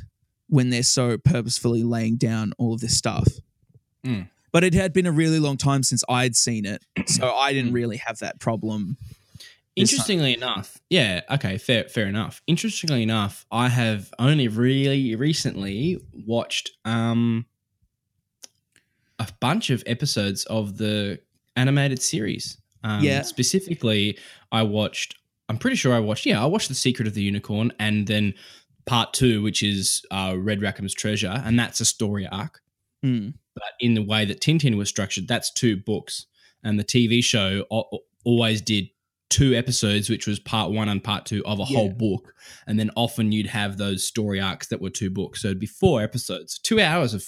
[0.48, 3.28] when they're so purposefully laying down all of this stuff.
[4.06, 4.28] Mm.
[4.52, 7.72] But it had been a really long time since I'd seen it, so I didn't
[7.72, 8.98] really have that problem.
[9.78, 9.96] This time.
[9.96, 12.42] Interestingly enough, yeah, okay, fair, fair enough.
[12.48, 17.46] Interestingly enough, I have only really recently watched um
[19.20, 21.20] a bunch of episodes of the
[21.56, 22.58] animated series.
[22.84, 23.22] Um, Yeah.
[23.24, 24.18] Specifically,
[24.52, 25.16] I watched.
[25.50, 26.26] I'm pretty sure I watched.
[26.26, 28.34] Yeah, I watched The Secret of the Unicorn, and then
[28.86, 32.62] part two, which is uh, Red Rackham's Treasure, and that's a story arc.
[33.04, 33.30] Hmm.
[33.56, 36.28] But in the way that Tintin was structured, that's two books,
[36.64, 37.90] and the TV show al-
[38.24, 38.90] always did
[39.30, 42.34] two episodes, which was part one and part two of a whole book,
[42.68, 45.42] and then often you'd have those story arcs that were two books.
[45.42, 47.26] So it'd be four episodes, two hours of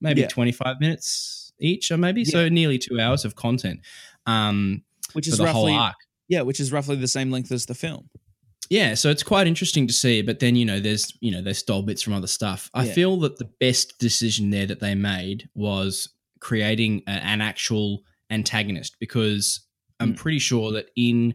[0.00, 0.28] maybe Yeah.
[0.28, 3.80] 25 minutes each, or maybe so nearly two hours of content
[4.26, 4.82] um,
[5.12, 5.94] Which is the whole roughly arc.
[6.28, 8.08] yeah, which is roughly the same length as the film.
[8.70, 11.52] Yeah, so it's quite interesting to see, but then you know, there's you know, they
[11.52, 12.70] stole bits from other stuff.
[12.72, 16.08] I feel that the best decision there that they made was
[16.40, 19.60] creating an actual antagonist because
[20.00, 20.16] I'm Mm.
[20.16, 21.34] pretty sure that in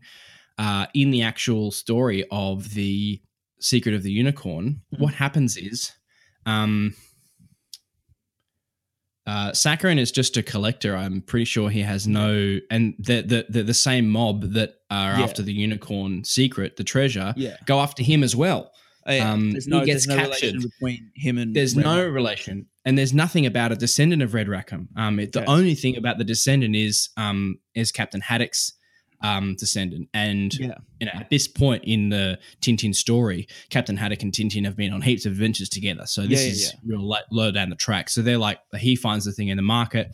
[0.58, 3.22] uh, in the actual story of the
[3.62, 5.00] Secret of the Unicorn, Mhm.
[5.00, 5.94] what happens is,
[6.46, 6.94] um,
[9.26, 10.96] uh, Sakharine is just a collector.
[10.98, 15.18] I'm pretty sure he has no, and the the the, the same mob that are
[15.20, 15.24] Yeah.
[15.24, 17.56] after the unicorn secret, the treasure, Yeah.
[17.66, 18.72] go after him as well.
[19.06, 19.32] Oh, yeah.
[19.32, 20.72] Um, there's he no, gets no relation captured.
[20.72, 24.90] between him and There's no relation, and there's nothing about a descendant of Red Rackham.
[24.98, 25.52] Um, it, the Okay.
[25.52, 28.74] only thing about the descendant is um, is Captain Haddock's
[29.22, 30.76] um, descendant, and Yeah.
[31.00, 34.94] you know, at this point in the Tintin story, Captain Haddock and Tintin have been
[34.94, 36.06] on heaps of adventures together.
[36.06, 38.10] So this Yeah, yeah, is real lo- low down the track.
[38.10, 40.08] So they're like, he finds the thing in the market.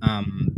[0.00, 0.52] Um,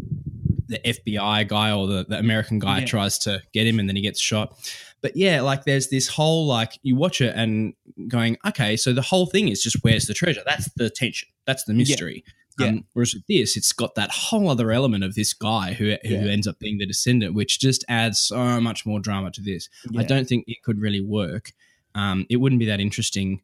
[0.68, 4.02] the FBI guy or the, the American guy tries to get him and then he
[4.02, 4.56] gets shot.
[5.04, 7.74] But yeah, like there's this whole like you watch it and
[8.08, 10.40] going, okay, so the whole thing is just where's the treasure?
[10.46, 11.28] That's the tension.
[11.46, 12.24] That's the mystery.
[12.58, 12.68] Yeah.
[12.68, 16.14] Um, whereas with this, it's got that whole other element of this guy who, who
[16.14, 16.20] Yeah.
[16.32, 19.68] ends up being the descendant, which just adds so much more drama to this.
[19.94, 21.52] I don't think it could really work.
[21.94, 23.42] Um, it wouldn't be that interesting,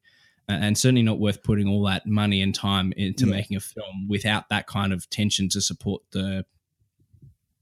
[0.49, 3.33] uh, and certainly not worth putting all that money and time into Yeah.
[3.33, 6.47] making a film without that kind of tension to support the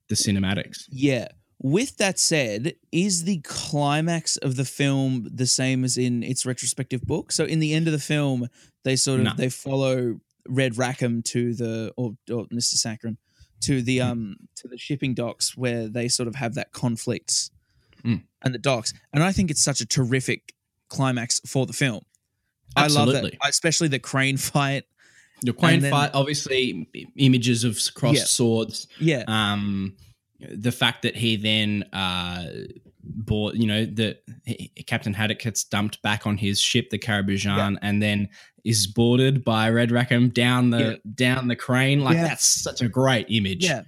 [0.06, 0.84] the cinematics.
[0.90, 1.28] Yeah.
[1.60, 7.02] With that said, is the climax of the film the same as in its retrospective
[7.02, 7.32] book?
[7.32, 8.48] So in the end of the film,
[8.84, 9.32] they sort of No.
[9.36, 12.74] they follow Red Rackham to the or, or Mr.
[12.76, 13.16] Sakharine
[13.62, 14.04] to the Hmm.
[14.08, 17.50] um to the shipping docks where they sort of have that conflict
[18.04, 18.22] Mm.
[18.42, 18.94] and the docks.
[19.12, 20.54] And I think it's such a terrific
[20.88, 22.04] climax for the film.
[22.76, 23.30] I love Absolutely.
[23.42, 24.84] that, especially the crane fight.
[25.42, 28.24] The And then- fight, obviously, images of crossed Yeah.
[28.26, 28.86] swords.
[29.00, 29.96] Yeah, Um,
[30.40, 32.44] the fact that he then uh,
[33.02, 34.22] bought, you know, that
[34.86, 38.28] Captain Haddock gets dumped back on his ship, the Karaboudjan, and then
[38.64, 41.10] is boarded by Red Rackham down the Yeah.
[41.14, 42.00] down the crane.
[42.02, 42.28] Like Yeah.
[42.28, 43.64] that's such a great image.
[43.64, 43.82] Yeah.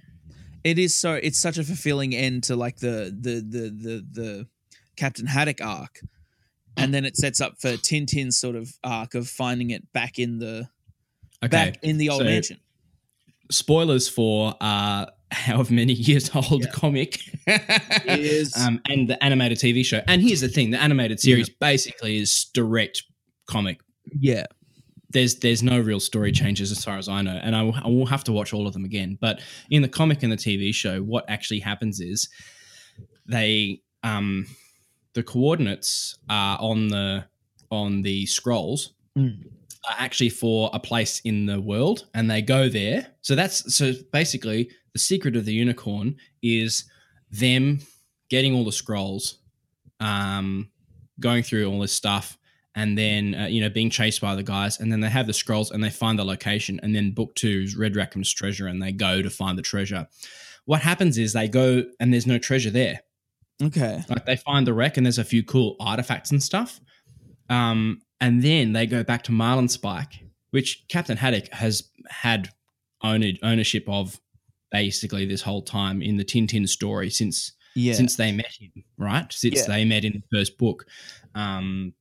[0.63, 4.47] It is so it's such a fulfilling end to like the the the the the
[4.95, 6.01] Captain Haddock arc.
[6.77, 10.39] And then it sets up for Tintin's sort of arc of finding it back in
[10.39, 10.67] the
[11.43, 11.49] Okay.
[11.49, 12.59] back in the old so- mansion.
[13.49, 15.07] Spoilers for uh,
[15.47, 16.71] however many years old Yeah.
[16.71, 17.19] comic
[18.05, 20.01] Is- um, and the animated TV show.
[20.07, 23.03] And here's the thing: the animated series basically is direct
[23.47, 23.79] comic
[24.19, 24.45] Yeah.
[25.09, 27.87] there's there's no real story changes as far as I know, and I will, I
[27.87, 29.17] will have to watch all of them again.
[29.19, 32.29] But in the comic and the TV show, what actually happens is
[33.27, 34.45] they um
[35.13, 37.25] the coordinates are on the
[37.69, 39.43] on the scrolls Mm.
[39.89, 43.07] are actually for a place in the world, and they go there.
[43.21, 46.85] So that's so basically the secret of the unicorn is
[47.31, 47.79] them
[48.29, 49.37] getting all the scrolls,
[49.99, 50.69] um,
[51.19, 52.37] going through all this stuff,
[52.75, 55.33] and then uh, you know being chased by the guys, and then they have the
[55.33, 58.81] scrolls and they find the location, and then book two is Red Rackham's treasure, and
[58.81, 60.07] they go to find the treasure.
[60.65, 63.01] What happens is they go and there's no treasure there.
[63.61, 64.03] Okay.
[64.09, 66.79] Like they find the wreck and there's a few cool artifacts and stuff.
[67.49, 70.19] Um, and then they go back to Marlinspike,
[70.51, 72.49] which Captain Haddock has had
[73.03, 74.19] owned, ownership of
[74.71, 77.93] basically this whole time in the Tintin story since Yeah.
[77.93, 79.31] since they met him, right?
[79.31, 79.67] Since Yeah.
[79.67, 80.85] they met in the first book.
[81.35, 81.93] Um,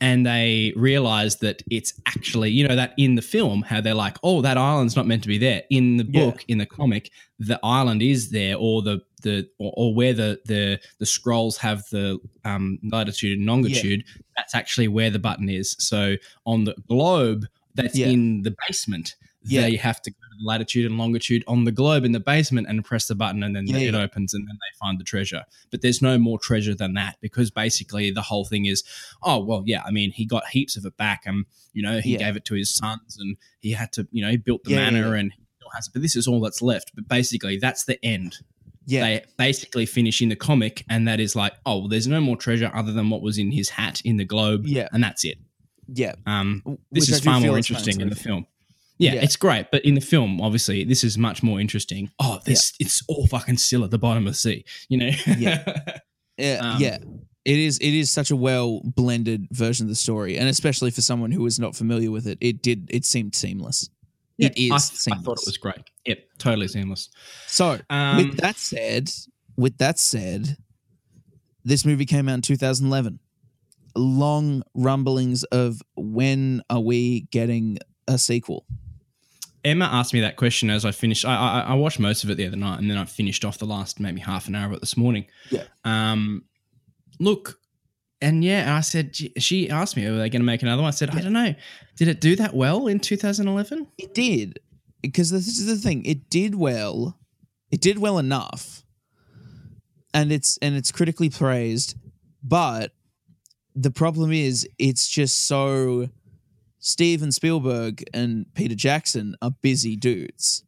[0.00, 4.16] and they realize that it's actually, you know, that in the film, how they're like,
[4.22, 5.62] oh, that island's not meant to be there.
[5.70, 6.24] In the Yeah.
[6.26, 10.40] book, in the comic, the island is there, or the the or, or where the
[10.46, 14.04] the the scrolls have the um, latitude and longitude.
[14.36, 15.74] That's actually where the button is.
[15.80, 16.16] So
[16.46, 18.08] on the globe, that's Yeah.
[18.08, 19.16] in the basement.
[19.44, 19.62] Yeah.
[19.62, 22.66] They have to go to the latitude and longitude on the globe in the basement
[22.68, 24.00] and press the button, and then Yeah, it yeah.
[24.02, 25.44] opens, and then they find the treasure.
[25.70, 28.82] But there's no more treasure than that because basically the whole thing is,
[29.22, 29.82] oh well, yeah.
[29.86, 32.18] I mean, he got heaps of it back, and you know he Yeah.
[32.18, 35.14] gave it to his sons, and he had to, you know, he built the manor,
[35.14, 35.92] and he still has it.
[35.92, 36.92] But this is all that's left.
[36.94, 38.36] But basically, that's the end.
[38.86, 39.02] yeah.
[39.02, 42.36] They basically finish in the comic, and that is like, oh, well, there's no more
[42.36, 44.88] treasure other than what was in his hat in the globe, Yeah.
[44.92, 45.38] and that's it.
[45.94, 46.14] yeah.
[46.26, 48.46] Um, this I is far more interesting in the film.
[48.98, 49.22] Yeah, Yeah.
[49.22, 52.10] it's great, but in the film, obviously, this is much more interesting.
[52.18, 55.10] Oh, this it's all fucking still at the bottom of the sea, you know.
[55.38, 55.64] Yeah.
[56.40, 56.98] Yeah, Um, yeah.
[57.44, 61.02] It is it is such a well blended version of the story, and especially for
[61.02, 63.88] someone who is not familiar with it, it did it seemed seamless.
[64.38, 65.80] it is I, I thought it was great.
[66.04, 67.10] Yep, totally seamless.
[67.48, 69.10] So, Um, with that said,
[69.56, 70.56] with that said,
[71.64, 73.18] this movie came out in 2011.
[73.96, 78.64] Long rumblings of when are we getting a sequel?
[79.68, 81.24] Emma asked me that question as I finished.
[81.24, 83.58] I, I, I watched most of it the other night, and then I finished off
[83.58, 85.26] the last maybe half an hour of it this morning.
[85.50, 85.64] Yeah.
[85.84, 86.44] Um,
[87.20, 87.58] look,
[88.20, 90.92] and yeah, I said she asked me, "Are they going to make another one?" I
[90.92, 91.54] said, "I don't know.
[91.96, 94.58] Did it do that well in 2011?" It did,
[95.02, 96.04] because this is the thing.
[96.04, 97.18] It did well.
[97.70, 98.84] It did well enough,
[100.14, 101.94] and it's and it's critically praised.
[102.42, 102.92] But
[103.74, 106.08] the problem is, it's just so.
[106.80, 110.64] Steven Spielberg and Peter Jackson are busy dudes.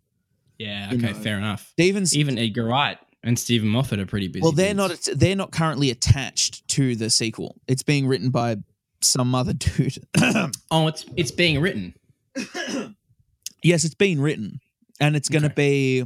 [0.59, 0.91] Yeah.
[0.91, 1.07] You Okay.
[1.13, 1.69] know, fair enough.
[1.73, 4.43] Steven's Even Edgar Wright and Steven Moffat are pretty busy.
[4.43, 5.09] well, they're dudes.
[5.09, 5.19] not.
[5.19, 7.61] They're not currently attached to the sequel.
[7.69, 8.57] It's being written by
[9.01, 9.99] some other dude.
[10.71, 11.95] Oh, it's it's being written.
[13.63, 14.61] Yes, it's being written,
[15.01, 16.05] and it's going to be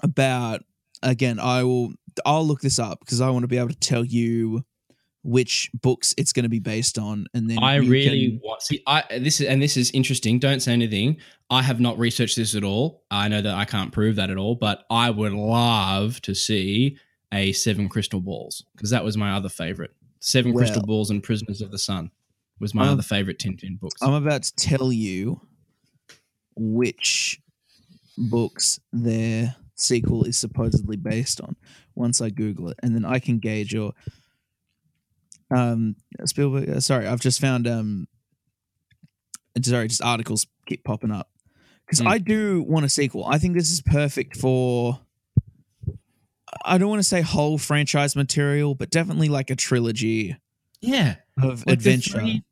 [0.00, 0.62] about.
[1.02, 1.92] Again, I will.
[2.24, 4.64] I'll look this up because I want to be able to tell you
[5.24, 8.82] which books it's going to be based on, and then I really can- want see
[8.86, 10.38] I this is and this is interesting.
[10.38, 11.16] Don't say anything.
[11.50, 13.02] I have not researched this at all.
[13.10, 16.98] I know that I can't prove that at all, but I would love to see
[17.32, 19.92] a Seven Crystal Balls because that was my other favorite.
[20.20, 22.10] Seven Crystal Balls and Prisoners of the Sun
[22.60, 24.00] was my Um, other favorite Tintin books.
[24.02, 25.40] I'm about to tell you
[26.56, 27.40] which
[28.16, 31.56] books their sequel is supposedly based on
[31.94, 33.92] once I Google it, and then I can gauge your.
[35.54, 36.68] Um, Spielberg.
[36.68, 37.66] uh, Sorry, I've just found.
[37.66, 38.08] Um,
[39.62, 41.30] sorry, just articles keep popping up
[41.86, 42.08] because Hmm.
[42.08, 43.24] I do want a sequel.
[43.26, 45.00] I think this is perfect for.
[46.64, 50.36] I don't want to say whole franchise material, but definitely like a trilogy
[50.80, 52.20] yeah, of Like adventure.
[52.20, 52.44] three-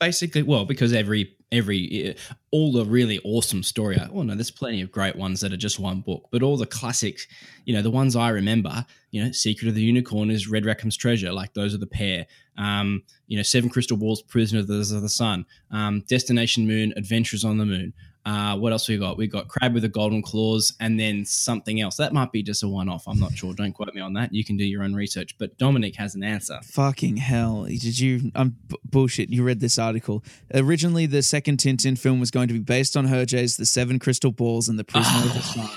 [0.00, 2.16] basically, well, because every every
[2.50, 3.96] all the really awesome story.
[4.10, 6.66] Well, no, there's plenty of great ones that are just one book, but all the
[6.66, 7.26] classics,
[7.64, 10.96] you know, the ones I remember, you know, Secret of the Unicorn is Red Rackham's
[10.96, 12.26] Treasure, like those are the pair.
[12.58, 16.92] Um, you know, Seven Crystal Balls, Prisoner of the, of the Sun, um, Destination Moon,
[16.96, 17.92] Adventures on the Moon.
[18.26, 19.18] Uh, what else we got?
[19.18, 21.96] We got Crab with the Golden Claws, and then something else.
[21.96, 23.06] That might be just a one-off.
[23.06, 23.52] I'm not sure.
[23.52, 24.32] Don't quote me on that.
[24.32, 25.36] You can do your own research.
[25.36, 26.58] But Dominic has an answer.
[26.64, 27.64] Fucking hell!
[27.64, 28.30] Did you?
[28.34, 29.28] I'm b- bullshit.
[29.28, 30.24] You read this article.
[30.54, 34.32] Originally, the second Tintin film was going to be based on Hergé's *The Seven Crystal
[34.32, 35.68] Balls* and *The Prisoner of the Sun*.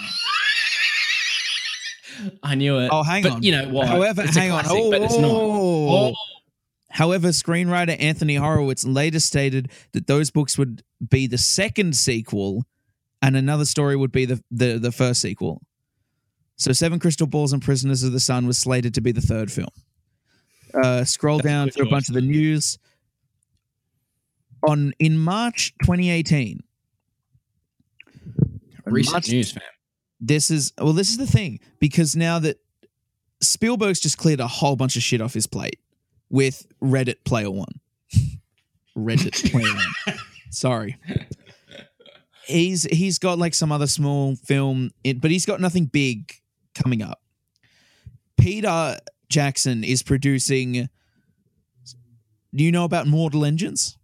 [2.43, 2.89] I knew it.
[2.91, 3.43] Oh, hang but on.
[3.43, 3.88] You know what?
[3.88, 4.64] However, It's a hang on.
[4.68, 5.32] Oh, but it's not.
[5.32, 6.14] Oh,
[6.89, 12.65] However, screenwriter Anthony Horowitz later stated that those books would be the second sequel,
[13.21, 15.61] and another story would be the the, the first sequel.
[16.55, 19.51] So, Seven Crystal Balls and Prisoners of the Sun was slated to be the third
[19.51, 19.69] film.
[20.73, 22.79] Uh, scroll That's down through a bunch of the news.
[24.67, 26.61] On in March 2018,
[28.85, 29.61] recent March- news, fam.
[30.19, 32.57] this is well this is the thing because now that
[33.39, 35.79] spielberg's just cleared a whole bunch of shit off his plate
[36.30, 37.80] with reddit player one
[38.97, 40.17] reddit player one
[40.49, 40.97] sorry
[42.45, 46.34] he's he's got like some other small film in, but he's got nothing big
[46.75, 47.21] coming up
[48.38, 48.97] peter
[49.30, 50.89] jackson is producing
[52.55, 53.97] do you know about mortal engines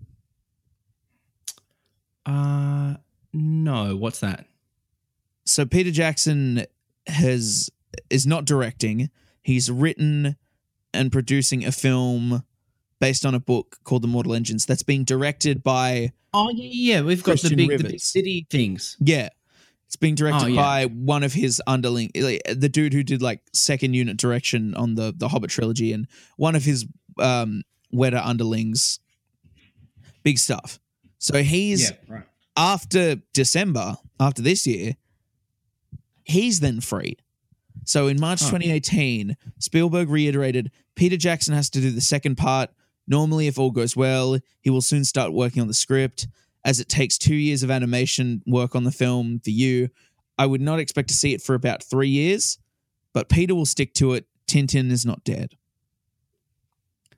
[2.26, 2.96] Uh,
[3.34, 3.96] no.
[3.98, 4.46] What's that?
[5.46, 6.66] so Peter Jackson
[7.08, 7.70] has
[8.10, 9.10] is not directing.
[9.42, 10.38] He's written
[10.94, 12.44] and producing a film
[13.00, 17.02] based on a book called The Mortal Engines that's being directed by Oh yeah, yeah.
[17.02, 18.98] We've got Christian the big, the big city things.
[19.00, 19.30] yeah.
[19.88, 20.62] It's being directed Oh, yeah.
[20.62, 24.96] by one of his underling like, the dude who did like second unit direction on
[24.96, 26.86] the the Hobbit trilogy and one of his
[27.20, 27.62] um
[27.94, 29.00] Weta underlings
[30.24, 30.80] big stuff.
[31.20, 32.24] So he's right.
[32.58, 34.96] after December, after this year,
[36.24, 37.18] he's then free.
[37.86, 38.52] So in March Huh.
[38.52, 42.70] 2018, Spielberg reiterated Peter Jackson has to do the second part.
[43.08, 46.28] Normally, if all goes well, he will soon start working on the script.
[46.66, 49.90] As it takes two years of animation work on the film for you,
[50.38, 52.58] I would not expect to see it for about three years,
[53.14, 54.26] but Peter will stick to it.
[54.48, 55.56] Tintin is not dead.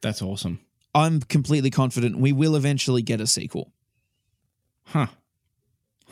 [0.02, 0.60] That's awesome.
[0.94, 3.72] I'm completely confident we will eventually get a sequel.
[4.86, 5.08] Huh.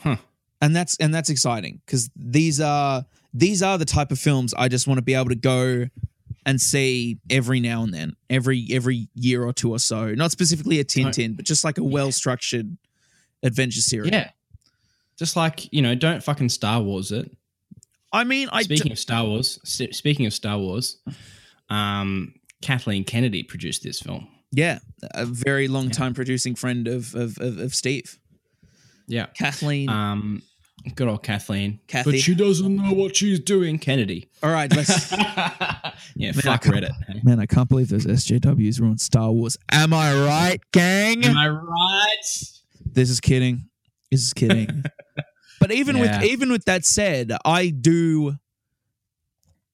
[0.00, 0.16] Huh.
[0.60, 4.68] and that's and that's exciting because these are these are the type of films I
[4.68, 5.86] just want to be able to go
[6.46, 10.14] and see every now and then, every every year or two or so.
[10.14, 12.76] Not specifically a Tintin, but just like a well structured
[13.42, 14.12] adventure series.
[14.12, 14.30] Yeah.
[15.18, 17.30] Just like you know, don't fucking Star Wars it.
[18.12, 20.98] I mean, I speaking of Star Wars, speaking of Star Wars,
[21.70, 24.28] um, Kathleen Kennedy produced this film.
[24.52, 24.78] yeah,
[25.12, 28.18] a very long time producing friend of of of, of Steve,
[29.08, 29.26] Yeah.
[29.26, 29.88] Kathleen.
[29.88, 30.42] Um,
[30.94, 31.80] good old Kathleen.
[31.86, 32.10] Kathy.
[32.12, 33.78] But she doesn't know what she's doing.
[33.78, 34.28] Kennedy.
[34.42, 35.12] All right, let's.
[36.14, 36.90] yeah, I fuck Reddit.
[37.08, 37.20] hey?
[37.22, 39.56] Man, I can't believe those SJWs ruined Star Wars.
[39.70, 41.24] Am I right, gang?
[41.24, 42.52] Am I right?
[42.92, 43.68] This is kidding.
[44.10, 44.84] This is kidding.
[45.60, 46.20] but even Yeah.
[46.20, 48.34] with even with that said, I do.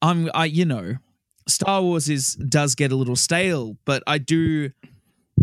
[0.02, 0.94] I'm I you know,
[1.48, 4.70] Star Wars is does get a little stale, but I do.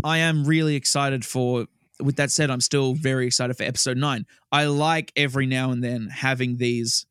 [0.04, 1.66] I am really excited for.
[2.00, 4.26] With that said, I'm still very excited for Episode Nine.
[4.52, 7.06] I like every now and then having these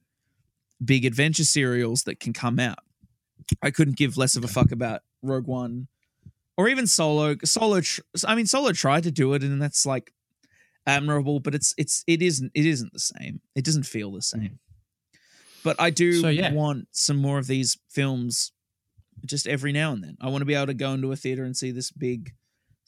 [0.84, 2.80] big adventure serials that can come out.
[3.62, 5.88] I couldn't give less of a fuck about Rogue One
[6.58, 7.36] or even Solo.
[7.44, 10.12] Solo, tr- I mean, Solo tried to do it, and that's like
[10.86, 13.42] admirable, but it's it's it isn't it isn't the same.
[13.56, 14.42] It doesn't feel the same.
[14.42, 14.54] Mm-hmm.
[15.64, 16.54] But I do So, yeah.
[16.54, 18.54] want some more of these films
[19.26, 20.16] just every now and then.
[20.22, 22.34] I want to be able to go into a theater and see this big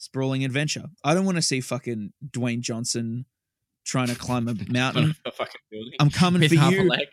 [0.00, 0.86] sprawling adventure.
[1.04, 3.26] I don't want to see fucking Dwayne Johnson
[3.84, 5.14] trying to climb a mountain.
[5.24, 5.92] A fucking building.
[6.00, 6.88] I'm coming with for you.
[6.88, 7.06] leg.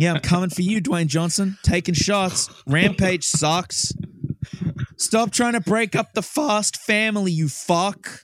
[0.00, 1.58] Yeah, I'm coming for you, Dwayne Johnson.
[1.62, 2.48] Taking shots.
[2.66, 3.92] Rampage sucks.
[4.96, 8.20] Stop trying to break up the fast family, you fuck.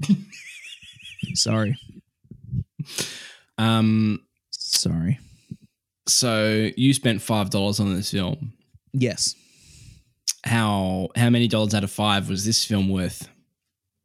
[1.34, 1.76] Sorry.
[3.56, 4.20] Um.
[4.50, 5.18] Sorry.
[6.06, 8.52] So you spent five dollars on this film.
[8.92, 9.34] Yes.
[10.44, 13.28] How how many dollars out of five was this film worth?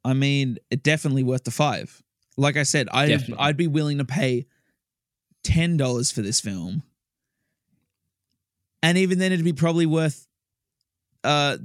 [0.05, 2.01] I mean, it definitely worth the five.
[2.37, 3.33] Like I said, I'd.
[3.37, 4.47] I'd be willing to pay
[5.45, 6.83] $10 for this film.
[8.81, 10.27] And even then, it'd be probably worth.
[11.23, 11.57] Uh,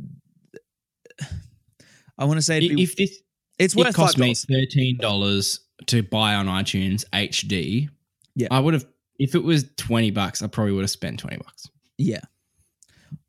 [2.16, 3.18] I want to say it'd be, If this
[3.58, 4.20] it's it worth cost $5.
[4.20, 7.88] me thirteen dollars to buy on iTunes HD.
[8.34, 8.48] Yeah.
[8.50, 8.86] I would have.
[9.18, 11.68] If it was twenty bucks, I probably would have spent twenty bucks.
[11.96, 12.20] Yeah.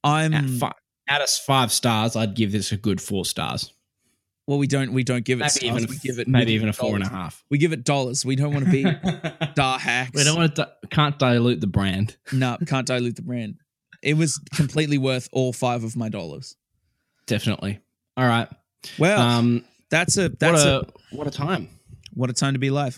[0.04, 0.72] I'm At fi-
[1.08, 3.74] out of five stars, I'd give this a good four stars.
[4.50, 4.58] Well.
[4.58, 4.92] We don't.
[4.94, 5.44] We don't give it.
[5.44, 6.28] Maybe stars, even we give it.
[6.28, 7.44] maybe even a four and a half.
[7.50, 8.26] We give it dollars.
[8.26, 8.84] We don't want to be
[9.54, 10.12] star hacks.
[10.14, 10.70] We don't want to.
[10.90, 12.18] Can't dilute the brand.
[12.34, 13.56] No, can't dilute the brand.
[14.02, 16.56] It was completely worth all five of my dollars.
[17.28, 17.80] Definitely.
[18.18, 18.48] All right.
[18.98, 19.64] Well, Um.
[19.90, 20.80] that's a What that's a,
[21.14, 21.70] a what a time.
[22.14, 22.98] what a time to be alive.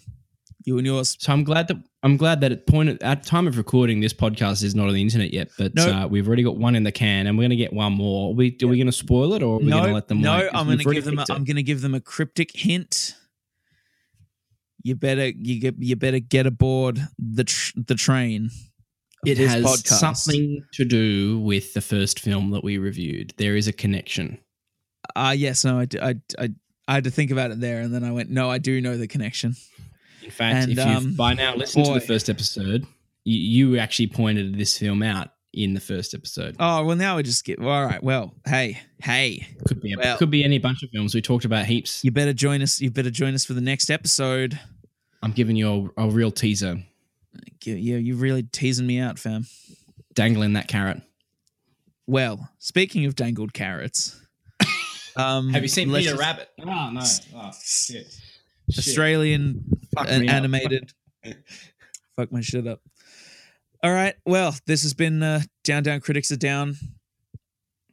[0.63, 1.17] You and yours.
[1.19, 4.63] So I'm glad that I'm glad that at point at time of recording, this podcast
[4.63, 5.85] is not on the internet yet, but No.
[5.87, 8.31] uh, we've already got one in the can, and we're going to get one more.
[8.31, 10.21] Are we are we going to spoil it, or are we going to let them?
[10.21, 10.37] no.
[10.39, 10.49] wait?
[10.53, 11.19] I'm going to give them.
[11.19, 13.15] I'm going to give them a cryptic hint.
[14.83, 18.49] You better you get you better get aboard the tr- the train.
[19.23, 19.99] It has podcast.
[19.99, 23.35] something to do with the first film that we reviewed.
[23.37, 24.39] There is a connection.
[25.15, 25.63] Ah, yes.
[25.63, 26.15] No, I I
[26.87, 28.97] I had to think about it there, and then I went, no, I do know
[28.97, 29.55] the connection.
[30.23, 32.85] In fact, And, if you've um, by now listened to the first episode,
[33.23, 36.55] you, you actually pointed this film out in the first episode.
[36.59, 37.59] Oh well, now we just get.
[37.59, 38.01] All right.
[38.01, 41.13] Well, hey, hey, could be a, well- could be any bunch of films.
[41.15, 42.03] We talked about heaps.
[42.03, 42.79] you better join us.
[42.79, 44.59] You better join us for the next episode.
[45.23, 46.81] I'm giving you a, a real teaser,
[47.63, 49.45] You, you, you really teasing me out, fam.
[50.15, 51.01] dangling that carrot.
[52.07, 54.19] Well, speaking of dangled carrots,
[55.15, 56.49] um, let's just- Rabbit?
[56.59, 57.01] Oh no!
[57.35, 58.15] Oh shit!
[58.69, 59.63] Australian
[59.95, 60.91] Fuck an animated.
[62.15, 62.81] Fuck my shit up.
[63.83, 64.15] All right.
[64.25, 66.75] Well, this has been uh, Down Down Critics are Down.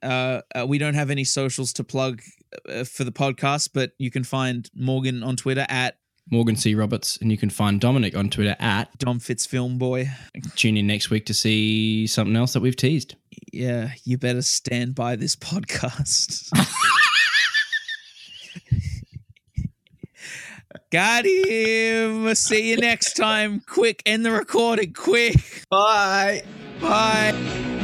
[0.03, 2.23] Uh, uh, we don't have any socials to plug
[2.69, 5.99] uh, for the podcast, but you can find Morgan on Twitter at
[6.31, 6.75] Morgan C.
[6.75, 8.97] Roberts, and you can find Dominic on Twitter at.
[8.99, 10.11] Dom Fitz Film Boy.
[10.57, 13.17] Tune in next week to see something else that we've teased.
[13.53, 16.51] Yeah, you better stand by this podcast.
[20.91, 22.35] Got him.
[22.35, 23.61] See you next time.
[23.67, 24.95] Quick, end the recording.
[24.95, 25.65] Quick.
[25.71, 26.43] Bye.
[26.81, 27.78] Bye.